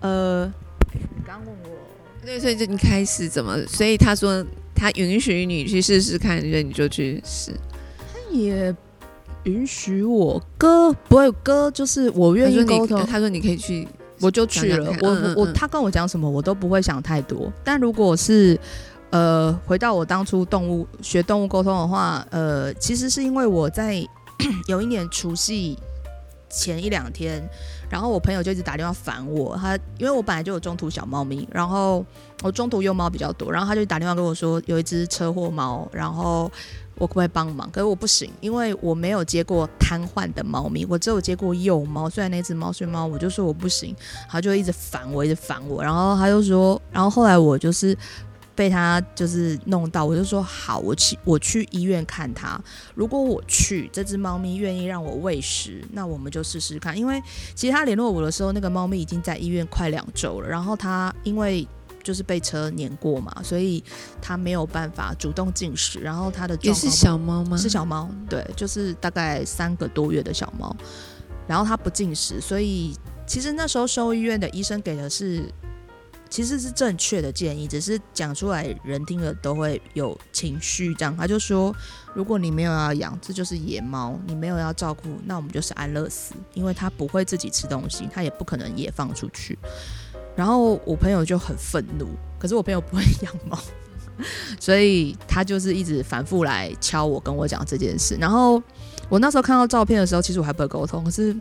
[0.00, 0.44] 呃，
[0.92, 1.70] 你刚问我，
[2.24, 3.64] 对，所以就你开始怎么？
[3.66, 4.44] 所以他说
[4.74, 7.52] 他允许你去试试看，所以你就去试。
[8.12, 8.74] 他也
[9.44, 13.06] 允许我哥，不会哥，就是我愿意沟通。
[13.06, 13.86] 他说你可以去。
[14.20, 17.50] 我就去了，我我我，他跟我讲什么，我都不会想太多。
[17.64, 18.58] 但如果是，
[19.10, 24.06] 呃，回到我当初动物学动物沟通的话，呃，其实是因为我在
[24.68, 25.78] 有一年除夕
[26.48, 27.42] 前一两天，
[27.88, 32.04] 然后我朋友就一直打电话烦我，他因为我本来就有中途小猫咪，然后
[32.42, 36.50] 我中途幼猫比较多，然后他就打电话跟我说有一只车祸猫，然后。
[37.00, 37.68] 我可不可以帮忙？
[37.70, 42.10] 可是我不行，因为我没有接过瘫痪的猫咪，我只有接过幼猫。
[42.10, 43.96] 虽然那只猫是猫，我就说我不行，
[44.28, 45.82] 他就一直烦我，一直烦我。
[45.82, 47.96] 然后他就说，然后后来我就是
[48.54, 52.60] 被他就是弄到，我就说好，我去我去医院看他。
[52.94, 56.94] 如果我去，这只猫咪愿意让我喂食，那我们就试试看。
[56.94, 57.18] 因为
[57.54, 60.46] 其实他联络我的时候，那个猫咪已经在医院快两周了。
[60.46, 61.66] 然后他因为。
[62.02, 63.82] 就是被车碾过嘛，所以
[64.20, 66.00] 它没有办法主动进食。
[66.00, 67.56] 然后它的也是小猫吗？
[67.56, 70.74] 是小猫，对，就是大概三个多月的小猫。
[71.46, 72.94] 然后它不进食，所以
[73.26, 75.44] 其实那时候兽医院的医生给的是
[76.28, 80.94] 其实是正确的建议，只是讲出来人听了都会有情绪。
[80.94, 81.74] 这样他就说，
[82.14, 89.58] 如果你没有要养，这就是野猫，你没有要照顾，那我们就是安乐死，因为它不会自己吃东西，它也不可能也放出去。
[90.40, 93.58] 然后我朋友就很愤怒，可是我朋友不会养猫，
[94.58, 98.16] 所以他就是一直反复来敲我，跟我讲这件事。
[98.18, 98.62] 然后
[99.10, 101.38] 我那时候看到照片的时候，其实我还不会沟通，可是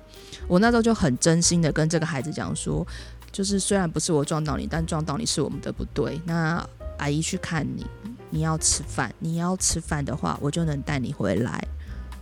[0.50, 2.86] 我那时候就很真心的跟这个孩子讲说，
[3.32, 6.22] 就是虽然不是我撞到你，但撞到你是我们的不对。
[6.26, 6.62] 那
[6.98, 7.86] 阿姨去看你，
[8.30, 11.66] 你要吃饭，你要吃饭的话，我就能带你回来。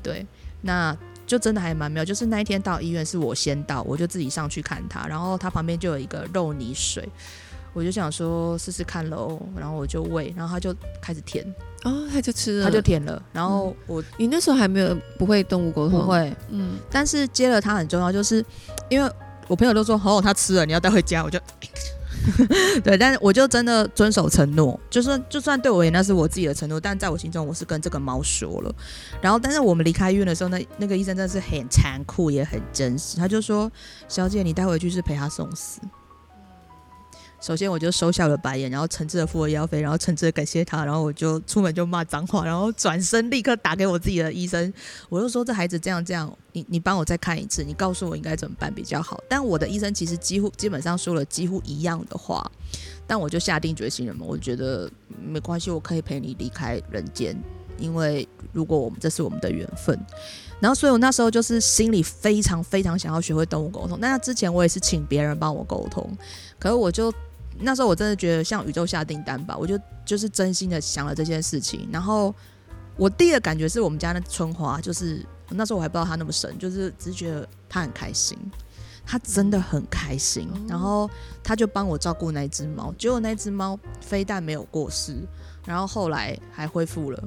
[0.04, 0.24] 对，
[0.62, 0.96] 那。
[1.28, 7.08] 就真的还蛮妙，就是那一天到医院是我先到，我就自己上去看他，然后他旁边就有一个肉泥水，
[7.74, 11.46] 我就想说试试看喽，然后我就喂，然后他就开始舔，
[11.84, 18.44] 哦，他就吃了，他就舔了，然后我你那时候还没有不会动物沟通，不会，嗯，但是接了他很重要，就是
[18.90, 19.12] 因为
[19.48, 21.38] 我朋友都说哦，他吃了，你要带回家，我就。
[22.84, 28.76] 对，但是我就真的遵守承诺，就是就算对我也那是我自己的承诺，但在我心中我是跟这个猫说了。
[29.22, 33.72] 然后，但是我们离开医院的时候，那那个医生真的是很残酷也很真实，他就说
[34.08, 35.80] ：“小姐，你带回去是陪他送死。”
[37.48, 44.74] 首先我就收下了白眼，然后诚挚的付了医药费，然后诚挚的感谢他，然后我就出门就骂脏话，然后转身立刻打给我自己的医生，
[45.08, 49.18] 我就说这孩子这样这样，你你帮我再看一次，你告诉我应该怎么办比较好。
[49.30, 52.46] 但我的医生其实几乎基本上说了几乎一样的话，
[53.08, 57.34] 但我就下定决心了嘛，我觉得没关系，我可以陪你离开人间，
[57.78, 59.98] 因为如果我们这是我们的缘分。
[60.60, 66.12] 然后所以我那时候就是心里非常非常想要学会动物沟通，那之前我也是请别人帮我沟通，
[66.60, 67.10] 可是我就。
[67.60, 71.88] 那时候我真的觉得像宇宙下订单吧，我就就是真心的想了这件事情。
[71.91, 72.34] 然后
[72.96, 78.38] 我第一个感觉是我们家那春花，就是那时候我还不知道他那么神，就是只是觉得他很开心，
[79.06, 80.50] 他真的很开心。
[80.67, 81.10] 然后
[81.43, 85.15] 他就帮我照顾那只猫，结果那只猫非但没有过世，
[85.65, 87.24] 然后后来还恢复了。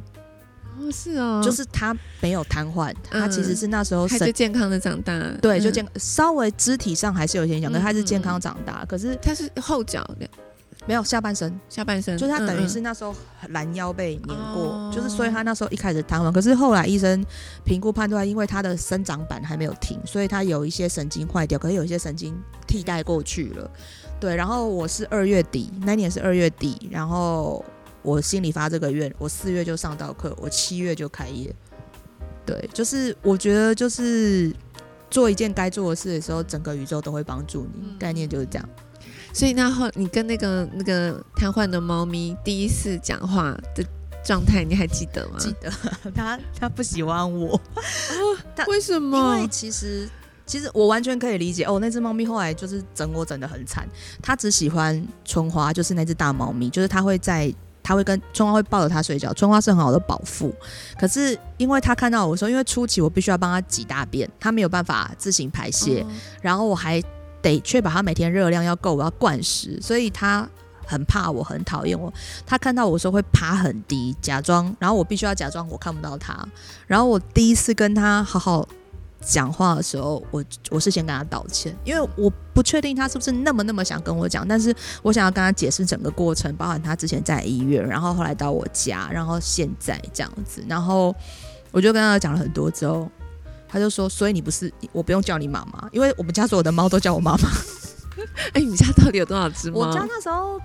[0.81, 10.09] 哦，是哦，就是他没有瘫痪，他其实是那时候还是健康的长大，对，就健稍微肢体上还是有些影响，可是他是健康长大，可是他是后脚
[10.87, 13.15] 没有下半身，下半身就是他等于是那时候
[13.49, 17.23] 拦腰被碾过，就是所以他那时候一开始瘫痪，可是后来医生
[17.65, 22.35] 评估判断，因为他的生长板还没有停，所以他有一些神经坏掉，可是有一些神经
[22.67, 23.71] 替代过去了，
[24.19, 27.63] 对，然后我是二月底那年是二月底，然后。
[28.03, 31.55] 我心里发这个愿，我四月就上到课，我七月就开业。
[32.47, 34.53] 对，就是我觉得就是
[35.11, 37.97] 做一件该做的事的时候，整个宇宙都会帮助你。
[37.99, 38.69] 概念就是这样。
[39.33, 43.85] 所以那后你跟那个那个瘫痪的猫咪第一次讲话的
[44.25, 45.37] 状态，你还记得吗？
[45.39, 45.71] 记得，
[46.13, 47.61] 他他不喜欢我。
[48.57, 49.49] 他为什么因么为？
[49.49, 50.09] 其实
[50.45, 53.87] 其实我完全可以理解哦，那只猫咪后来就是整我整的很惨。
[54.21, 57.55] 它只喜欢春花，就是那只大猫咪，就是它会在。
[57.91, 60.55] 它会跟春花会抱着他睡觉，春花是很好的保护。
[60.97, 66.07] 可是因为他看到我说，因为初期我必须要帮他挤大便，他没有办法自行排泄，哦
[66.41, 67.03] 然后我还
[67.43, 70.49] 得确保他每天热量要够，我要灌食，所以他
[70.87, 72.13] 很怕我，很讨厌我。
[72.47, 76.39] 他看到我时候会爬很低，假装，然后我必须要假装我看不到他。
[76.87, 78.69] 然后我第一次跟他好好
[79.21, 91.15] 讲话的时候，我我是先跟他道歉，因为我不确定他是不是那么那么想跟我讲，但是我想要跟他解释整个过程，包含他之前在医院，然后后来到我家，然后现在这样子，然后
[91.71, 93.11] 我就跟他讲了很多之后，
[93.69, 97.51] 他就说，所以你不是我不用叫你妈妈，因为我们家所有的猫都叫我妈妈。
[98.53, 99.81] 哎，你家到底有多少只猫？
[99.81, 100.61] 我家那时候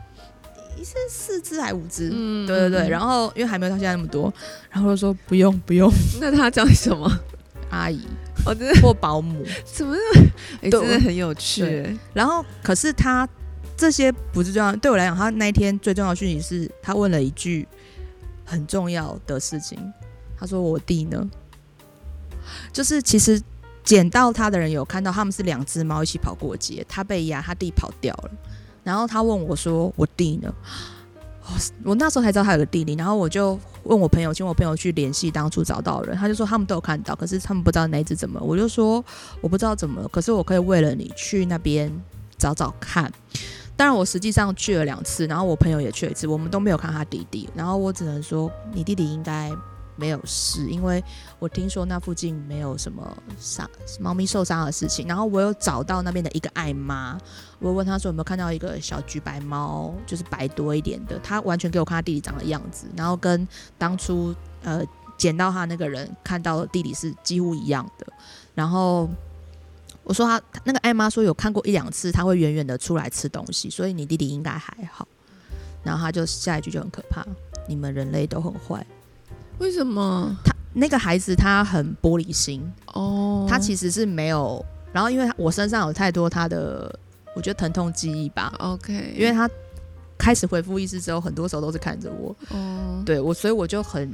[0.78, 4.34] 一是四只还五只，嗯对对对，然后因为还没有到现在那么多，
[4.70, 7.10] 然后就说不用不用， 那他叫你什么？
[7.72, 8.02] 阿姨
[8.46, 9.46] 我真的或保姆。
[9.64, 10.28] 怎么那么？
[10.64, 11.98] 哎，对真的很有趣。
[12.14, 13.28] 然后，可是他
[13.78, 17.68] 这些不是重要，对我来讲，他那一天最重要的讯息是他问了一句
[18.44, 19.78] 很重要的事情。
[20.38, 21.30] 他说：“我弟呢？”
[22.74, 23.42] 就是其实
[23.84, 28.32] 捡到他的人有看到，他们是两只猫一起跑过街，他被压，他弟跑掉了。
[28.84, 30.54] 然后他问我说：“我弟呢？”
[31.84, 38.40] 我那时候才知道他有个弟弟，然后我就问我朋友，请我朋友去联系当初找到的人，他就说他们都有看到，可是他们不知道哪一只怎么。
[38.42, 39.04] 我就说
[39.42, 41.92] 我不知道怎么，可是我可以为了你去那边
[42.38, 43.12] 找找看。
[43.78, 47.50] 当然，我实际上去了两次，然后我朋友也去了一次，我们都没有看他弟弟。
[47.54, 49.52] 然后我只能说，你弟弟应该
[49.96, 51.04] 没有事，因为
[51.40, 55.08] 我听说那附近没有什么伤猫咪受伤的事情。
[55.08, 57.18] 然后我有找到那边的一个爱妈，
[57.60, 64.84] 我问她说有没有看到一个小橘白猫，就是白多一点的，她完全给我看她弟弟长的样子，然后跟当初呃
[65.18, 68.06] 捡到他那个人看到的弟弟是几乎一样的。
[68.54, 69.10] 然后
[70.04, 75.08] 我说他那个艾妈说有看过一两次，他会远远的出来吃东西，所以你弟弟应该还好。
[75.84, 77.26] 然后他就下一句就很可怕，
[77.68, 78.86] 你们人类都很坏。
[79.60, 80.36] 为什么？
[80.44, 82.62] 他那个孩子他很玻璃心，
[82.94, 84.64] 哦，他其实是没有。
[84.92, 86.94] 然后因为我身上有太多他的，
[87.36, 89.50] 我觉得疼痛记忆吧，OK，因为他
[90.18, 94.14] 开始恢复意识之后，很多时候都是看着我，哦，对我，所以我就很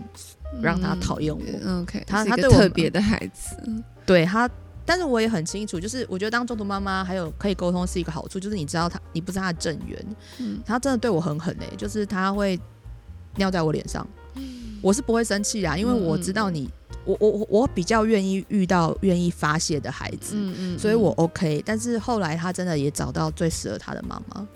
[0.62, 1.42] 让他讨厌我。
[1.64, 3.56] 嗯 OK，他他对我特别的孩子，
[4.06, 4.50] 对他，
[4.86, 10.06] 但是我也很清楚，就是我觉得当中途妈妈还有可以沟通是一个好处，就是你知道他，你不是他的正缘，
[10.40, 10.60] 嗯。
[10.66, 12.60] 他真的对我很狠诶、就是他会
[13.36, 14.08] 尿在我脸上，
[14.82, 16.70] 我是不会生气啊，因为我知道你，
[17.06, 21.62] 我我我我比较愿意遇到愿意发泄的孩子，嗯嗯，所以我 OK。
[21.66, 24.48] 但是后来他真的也找到最适合他的妈妈，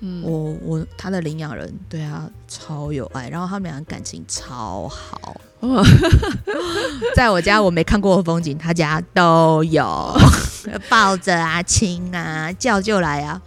[0.00, 5.40] 嗯我我他的领养人对他超有爱，然后他们俩感情超好。
[7.16, 10.14] 在我家我没看过的风景，他家都有，
[10.90, 13.40] 抱着啊、亲啊、叫就来啊。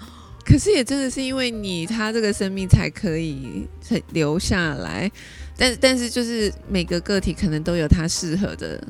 [0.44, 5.12] 可是也真的是因为你，他这个生命才可以才留下来。
[5.58, 8.82] 但但是就是每个个体可能都有他适合的，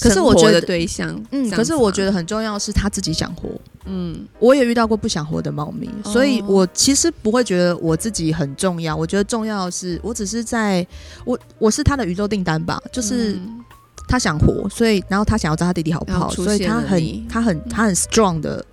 [0.00, 3.48] 可是我觉得对象，嗯，可是我觉得，很重要的是他自己想活。
[3.84, 4.26] 嗯。
[4.38, 6.12] 我也遇到过不想活的猫咪，哦。
[6.12, 8.96] 所以我其实不会觉得我自己很重要。
[8.96, 10.86] 我觉得重要的是，我只是在
[11.24, 13.62] 我我是他的宇宙订单吧，就是嗯。
[14.08, 18.64] 他想活，所所以然后他想要知道他弟弟好不好，所以他很他很他很 strong 的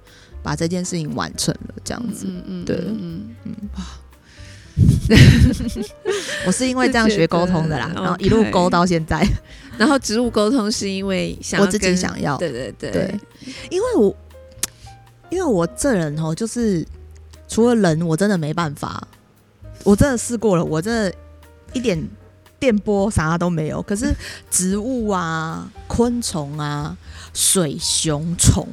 [0.43, 2.27] 把这件事情完成了，这样子。
[2.27, 2.75] 嗯嗯，对。
[2.75, 3.55] 嗯嗯
[6.45, 9.27] 我是因为这样学沟通的啦，然后一路沟到现在。
[9.77, 12.37] 然后植物沟通是因为想我自己想要。
[12.37, 12.91] 对对对。
[12.91, 13.19] 对，
[13.69, 14.15] 因为我
[15.29, 16.85] 因为我这人哦，就是
[17.47, 19.07] 除了人，我真的没办法，
[19.83, 21.13] 我真的试过了，我真的
[21.73, 22.07] 一点
[22.59, 23.81] 电波啥都没有。
[23.81, 24.13] 可是
[24.51, 26.95] 植物啊、昆虫啊、
[27.33, 28.67] 水熊虫，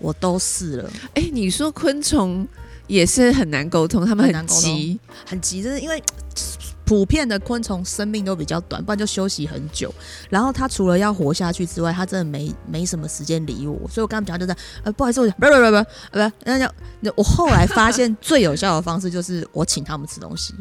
[0.00, 2.46] 我都试了，哎，你说昆虫
[2.90, 6.02] 也是很难沟通，他们很急，很急，就是因为。
[6.90, 9.94] 普遍的昆虫生命都比较短，不然就休息很久。
[10.28, 13.78] 然后它除了要活下去之外，它真的没没什么时间理我。
[13.88, 16.68] 所以我跟他们讲就是，呃，不好意思，我不不不不不，不，那叫
[17.14, 20.52] 我后来发现最有效的方式就是我请他们吃东西，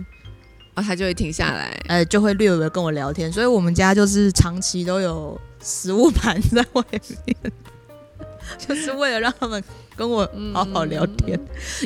[0.76, 1.72] 哦，他就会停下来。
[1.88, 3.34] 呃，就会略微跟我聊天。
[3.34, 7.36] 所以我们家就是长期都有食物盘在外面。
[8.58, 9.64] 就是为了让他们
[10.00, 11.38] 跟我好好聊天，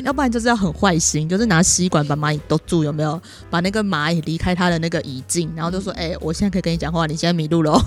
[0.04, 3.20] 要不然就是要很坏心，就是拿吸管把蚂蚁都住，有没有？
[3.50, 7.76] 把那个蚂蚁离开它的那个椅颈，然后就说：“哎，我现在可以跟你讲话，你现在迷路了。”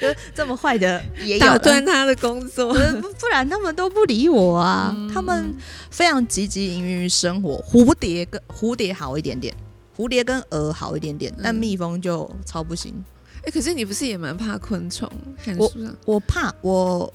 [0.00, 4.94] 就这么坏的也打断他的工作，不然他们都不理我啊。
[5.12, 5.52] 他们
[5.90, 9.52] 非常积极营于生活，蝴蝶跟蝴蝶好一点点，
[9.96, 12.94] 蝴蝶跟蛾好一点点，但蜜蜂就超不行。
[13.42, 15.10] 哎，可是你不是也蛮怕昆虫？
[15.58, 15.72] 我
[16.04, 17.12] 我怕我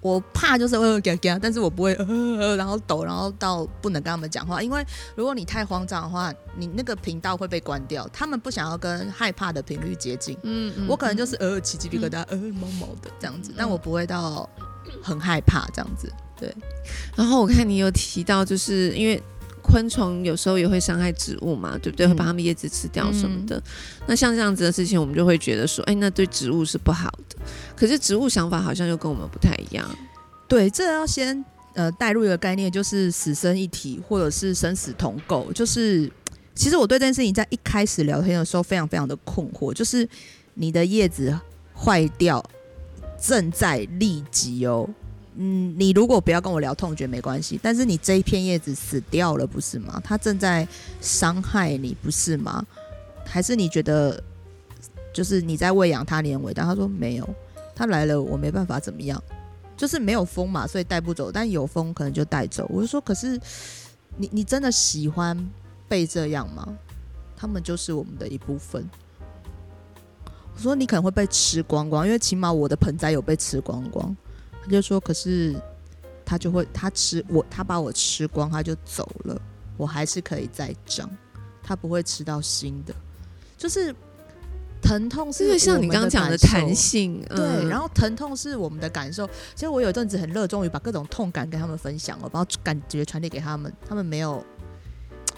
[0.00, 4.84] 我怕就是呃嘎嘎，但是我不会呃，然后抖，然后到不能跟他们讲话，因为
[5.16, 8.08] 如果你太慌张的话，你那个频道会被关掉。
[8.12, 10.36] 他们不想要跟害怕的频率接近。
[10.42, 10.86] 嗯嗯。
[10.88, 14.48] 我可能就是呃起鸡皮疙瘩，呃毛毛的这样子，但我不会到
[15.02, 16.12] 很害怕这样子。
[16.38, 16.54] 对。
[17.16, 19.22] 然后我看你有提到，就是因为。
[19.60, 22.08] 昆虫有时候也会伤害植物嘛，对不对？
[22.08, 23.62] 会把它们叶子吃掉什么的。
[24.06, 27.27] 那像这样子的事情，我们就会觉得说，哎，那对植物是不好的。
[27.76, 29.88] 可是植物想法好像又跟我们不太一样。
[30.46, 31.44] 对，这要先
[31.74, 35.52] 呃带入一个概念，就是死生一体，或者是生死同构。
[35.52, 36.10] 就是
[36.54, 40.08] 其实我对这件事情在一开始聊天的时候，非常非常的困惑，就是
[40.54, 41.38] 你的叶子
[41.74, 42.44] 坏掉，
[43.20, 44.88] 正在立即哦。
[45.40, 50.00] 嗯，你如果不要跟我聊痛觉没关系，但是你这一片叶子死掉了，不是吗？
[50.02, 50.66] 它正在
[51.00, 52.66] 伤害你，不是吗？
[53.24, 54.20] 还是你觉得
[55.12, 56.64] 就是你在喂养它，你很伟大？
[56.64, 57.28] 他说没有，
[57.74, 59.22] 它来了，我没办法怎么样，
[59.76, 62.66] 就是没有风嘛，所以带不走，但有风可能就带走。
[62.70, 63.40] 我就说，可是
[64.16, 65.36] 你你真的喜欢
[65.88, 66.68] 被这样吗？
[67.36, 68.88] 他们就是我们的一部分。
[70.54, 74.16] 我说你可能会被吃光光，因为起码我的盆栽有被吃光光。
[74.62, 75.54] 他就说，可是
[76.24, 79.40] 他就会，他吃我，他把我吃光，他就走了，
[79.76, 81.08] 我还是可以再长，
[81.62, 82.92] 他不会吃到新的。
[83.56, 83.94] 就是
[84.82, 89.26] 疼痛是像你刚刚讲的弹性，对，然后疼痛是我们的感受。
[89.54, 94.44] 其实我有一阵子很热衷于把各种痛感跟他们分享，我把感觉传递给他们，他们没有，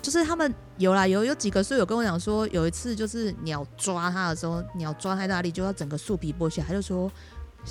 [0.02, 7.10] 就是他们有啦，有有几个，所以有跟我讲说，有一次就是鸟抓他的时候，鸟抓太大力，就要整个树皮剥下，他就说。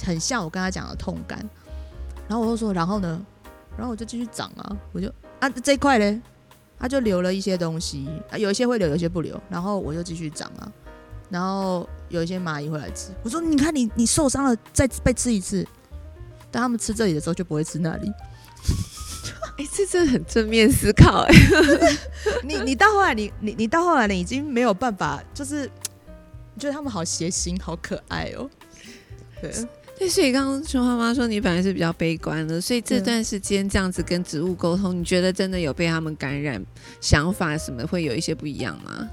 [0.06, 1.44] 很像我跟他讲的痛感，
[2.28, 3.20] 然后我就说，然后呢，
[3.76, 6.22] 然后我就继续长啊，我就啊这一块嘞，
[6.78, 10.72] 他就留了一些东西，啊有一些会留，有一些不留，然后我就继续长啊，
[11.30, 15.66] 然后有一些蚂蚁会来吃，我说你看你你受伤了，再被吃一次，
[16.52, 18.12] 当他们吃这里的时候就不会吃那里，
[19.58, 21.34] 哎，这真的很正面思考哎，
[22.44, 25.70] 你你到后来你你你到后来你已经没有办法，就是
[26.58, 28.50] 觉得他们好邪心，好可爱哦，
[29.42, 29.52] 对。
[29.98, 36.66] 对，所以刚刚熊妈妈说你本来是比较悲观的，所以这段时间这样子跟植物沟通，你觉得真的有被他们感染，
[37.02, 39.10] 想法什么会有一些不一样吗？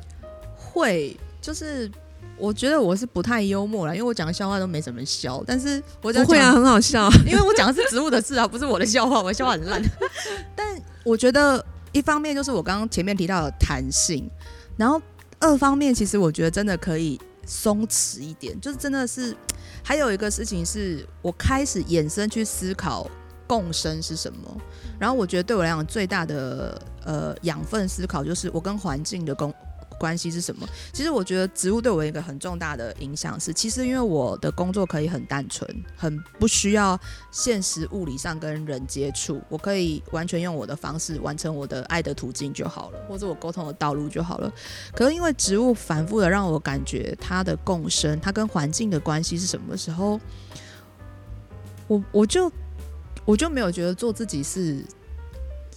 [0.55, 1.91] 会，就是
[2.39, 9.83] 我觉得我是不太幽默了，因为我讲的笑话都没怎么笑，但是我不会啊，很好笑， 因为我讲的是植物的事啊，不是我的笑话，我的笑话很烂。
[10.55, 10.67] 但
[11.05, 14.31] 我觉得一方面就是我刚刚前面提到的弹性，
[14.77, 15.01] 然后
[15.39, 19.37] 二方面其实我觉得真的可以松弛一点，就是真的是。
[19.83, 23.09] 还有一个事情是我开始衍生去思考
[23.47, 24.61] 共生是什么，
[24.99, 29.55] 然后我觉得对我来讲最大的呃养分思考就是我跟环境的共。
[29.99, 30.67] 关系是什么？
[30.93, 36.99] 其实我觉得植物对我一个很重大的影响是，其实因为我的工作可以很单纯，很不需要
[37.31, 44.53] 现实物理上跟人接触，我可以完全用我的方式完成我的爱的途径就好了，或者我沟通的道路就好了。
[44.95, 50.21] 可是因为植物反复的让我感觉它的共生，它跟环境的关系是什么时候，
[51.87, 52.51] 我我就
[53.25, 54.85] 我就没有觉得做自己是。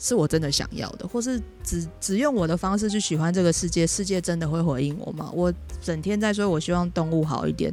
[0.02, 5.30] 是我真的想要的，或是只只用我的方式去喜欢这个世界，世界真的会回应我吗？
[5.34, 7.70] 我整天在说，我希望动物好一点，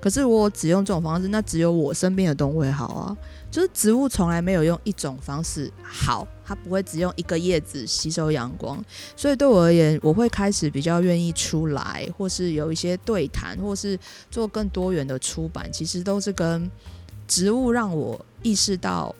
[0.00, 3.16] 可是我只用这种方式，那只有我身边的动物会好啊。
[3.50, 8.82] 就是植物从来没有用一种方式好，它不会只用一个叶子吸收阳光，
[9.14, 13.98] 所以对我而言，我会开始比较愿意出来，或是有一些对谈，或是
[14.30, 16.70] 做更多元的出版，其实都是跟
[17.28, 19.14] 植物让我意识到。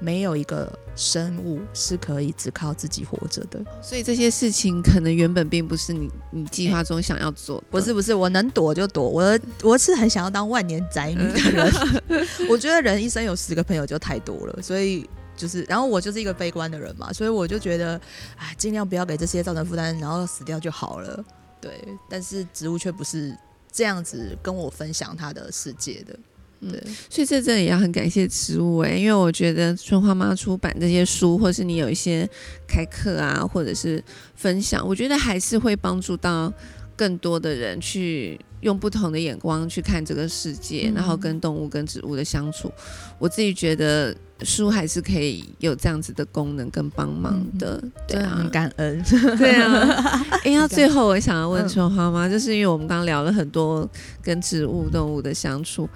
[0.00, 7.62] 没有一个生物是可以只靠自己活着的，所以这些事情可能原本并不是你你计划中想要做。
[7.70, 9.08] 不是不是，我能躲就躲。
[9.08, 11.72] 我我是很想要当万年宅女的人。
[12.48, 18.00] 我觉得人一生有十个朋友就太多了，所以就是，然后我就是一个悲观的人嘛，所以我就觉得，
[18.36, 21.24] 哎，尽量不要给这些造成负担，然后死掉就好了。
[21.60, 21.72] 对，
[22.08, 23.36] 但是植物却不是
[23.70, 26.18] 这样子跟我分享他的世界的。
[26.60, 32.28] 对，所以这真的也要很感谢植物哎，因为我觉得春花妈出版这些书，或是你有一些
[32.66, 34.02] 开课啊，或者是
[34.34, 36.52] 分享，我觉得还是会帮助到
[36.96, 42.70] 更多的人去用不同的眼光去看这个世界，嗯然后跟动物、跟植物的相处。
[43.18, 49.02] 我自己觉得书还是可以有这样子的功能跟帮忙的，对啊很，感恩。
[49.38, 49.96] 对啊。
[50.44, 53.88] 哎，那最后我想要问嗯春花妈，就是因为我们刚刚聊了很多
[54.22, 55.88] 跟植物、动物的相处，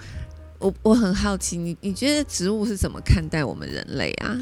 [0.64, 4.40] 我我很好奇，你你觉得植物是怎么看待我们人类啊？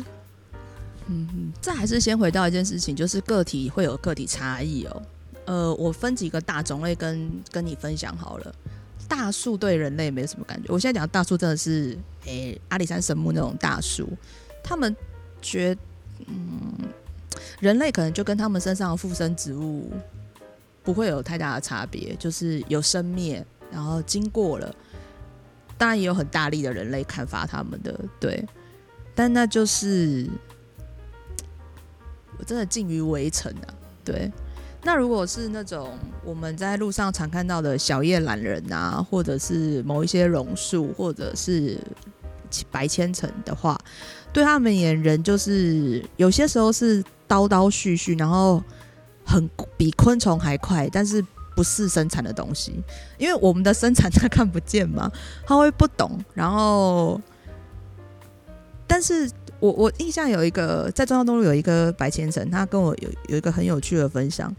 [1.08, 5.02] 嗯，这还是先回到一件事情，就是个体会有个体差异哦。
[5.46, 8.54] 呃，我分几个大种类跟跟你分享好了。
[9.08, 14.08] 大树对人类没什么感觉，我现在讲大树真的是，诶、阿里山神木那种大树，
[14.62, 14.94] 他们
[15.42, 15.76] 觉，
[16.26, 16.72] 嗯，
[17.58, 19.90] 人类可能就跟他们身上的附生植物
[20.84, 24.72] 不会有太大的差别，就是有生灭，然后经过了，
[25.82, 28.46] 当然也有很大力的人类砍伐他们的，对，
[29.16, 30.30] 但那就是
[32.38, 33.74] 我真的近于围城啊，
[34.04, 34.30] 对。
[34.84, 35.90] 那如果是那种
[36.24, 41.76] 我们在路上常看到的小叶懒人啊，或者是某一些榕树，或者是
[42.70, 43.76] 白千层的话，
[44.32, 48.62] 对他们而言，人就是有些时候是叨叨絮絮，然后
[49.26, 51.20] 很比昆虫还快，但是
[51.54, 52.82] 不是生产的东西，
[53.18, 55.10] 因为我们的生产他看不见嘛，
[55.46, 57.20] 他会不懂，然后，
[58.86, 59.30] 但是
[59.60, 64.54] 我我印象有一个在中央东路有一个白千层，他跟我有有一个很有趣的分享，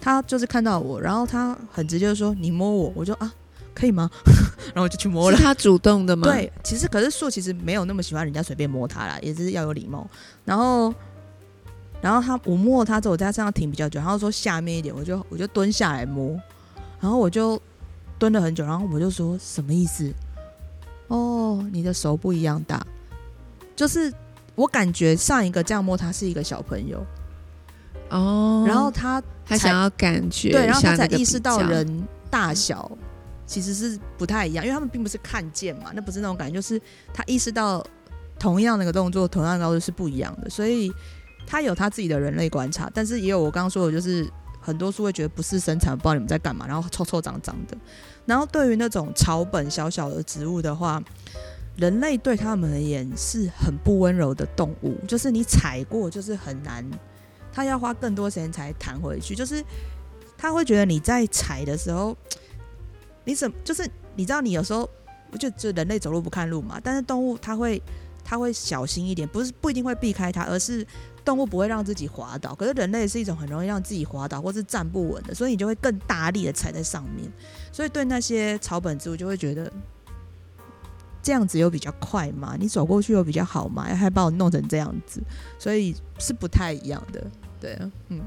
[0.00, 3.32] 他就是看到我，然后他很直接地说你摸我，我就啊
[3.72, 4.10] 可以吗？
[4.74, 5.36] 然后我就去摸了。
[5.36, 10.08] 是他主动的吗？，对，其实可是树其实没有那么喜欢人家随便摸它啦，也是要有礼貌。
[10.44, 10.92] 然后，
[12.02, 16.38] 然后他我摸他之后，我在他身上停比较久，然后说下面一点，我就我就蹲下来摸，
[17.00, 17.60] 然后我就
[18.18, 20.12] 蹲了很久，然后我就说什么意思？
[21.08, 22.86] 哦，你的手不一样大，
[23.74, 24.12] 就是
[24.54, 27.04] 我感觉上一个这样摸他是一个小朋友，
[28.10, 32.90] 哦，然后他才他想要感觉对，然后他才意识到人大小
[33.44, 36.80] 其实是不太一样，因为他们并不是看见嘛，那不是那种感觉，就是
[37.12, 37.84] 他意识到
[38.38, 40.92] 同样那个动作、同样的高度是不一样的，所以
[41.50, 44.30] 他有他自己的人类观察，但是也有我刚刚说的，就是
[44.60, 47.76] 很多书会觉得不是生产，不知道你们在干嘛，然后臭臭脏脏的。
[48.24, 51.02] 然后对于那种草本小小的植物的话，
[51.76, 56.88] 人类对他们而言是很不温柔的动物，就是你踩过就是很难，
[57.52, 59.60] 他要花更多时间才弹回去，就是
[60.38, 62.16] 他会觉得你在踩的时候，
[63.24, 63.84] 你怎么就是
[64.14, 64.88] 你知道你有时候
[65.36, 67.82] 就就人类走路不看路嘛，但是动物它会
[68.22, 70.86] 它会小心一点，不是不一定会避开它，而是
[71.30, 72.52] 动物不会让自己滑倒。
[72.56, 77.30] 可是人类是一种很容易让自己滑倒或是站不稳的，所以你就会更大力的踩在上面。
[77.70, 79.72] 所以对那些草本植物就会觉得
[81.22, 82.56] 这样子又比较快嘛？
[82.58, 83.84] 你走过去又比较好吗？
[83.84, 85.22] 还把我弄成这样子，
[85.56, 87.24] 所以是不太一样的。
[87.60, 87.78] 对，
[88.08, 88.20] 嗯，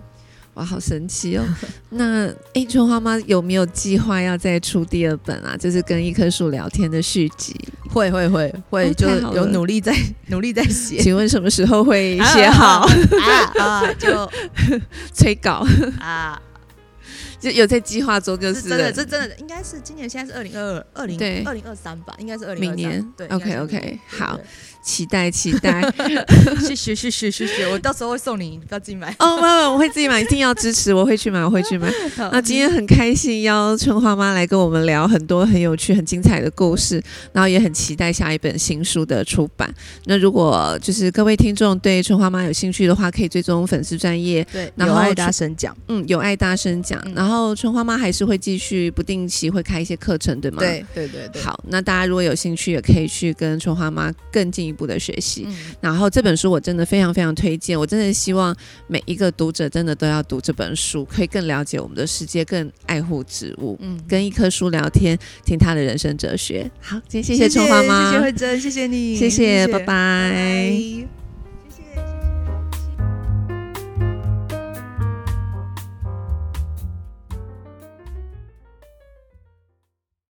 [0.55, 1.43] 哇，好神奇哦！
[1.89, 5.57] 那诶，春花妈有没有计划要再出第二本啊？
[5.57, 7.55] 就是跟一棵树聊天的续集，
[7.89, 9.95] 会会会会，哦就有努力在
[10.27, 10.97] 努力在写。
[11.01, 12.87] 请问什么时候会写好？
[13.19, 14.29] 啊啊， 就
[15.11, 15.65] 催稿？
[15.99, 16.39] 啊，
[17.39, 21.41] 就有在计划做就是真的，这真的应该是今年现在是二零二二零对。
[21.43, 23.13] 二零二三吧，应该是二零明年。
[23.17, 24.45] 对 OK，应该是 OK，明年好，对
[24.83, 29.15] 期待期待对谢谢谢谢谢谢，我到时候会送你，你不要自己买。
[29.19, 29.41] 哦！
[29.41, 31.89] 没有，我会自己买，一定要支持，我会去买， 我会去买。
[32.17, 39.73] 那今天很开心邀春花妈来跟我们聊很多很有趣、很精彩的故事，然后也很期待下一本新书的出版。
[40.05, 47.01] 那如果就是各位听众对春花妈有兴趣的话，可以追踪粉丝专业，对，然后有爱大声讲，嗯，有爱大声讲。
[47.05, 50.57] 嗯然后春花妈还是会继续不定期会开一些课程，对吗？。
[50.59, 55.45] 对对对对，好，那大家如果有兴趣，也可以去跟春花妈更进一步的学习。
[55.47, 58.55] 嗯，然后这本书我真的非常非常推荐，我真的希望
[58.87, 66.69] 每一个读者真的都要读这本书，可以更了解我们的世界，更爱护植物，嗯，跟一棵树聊天，听他的人生哲学。
[66.81, 69.79] 好，今天谢谢春花妈，谢谢慧珍，谢谢你，谢谢拜。
[69.79, 71.22] 拜拜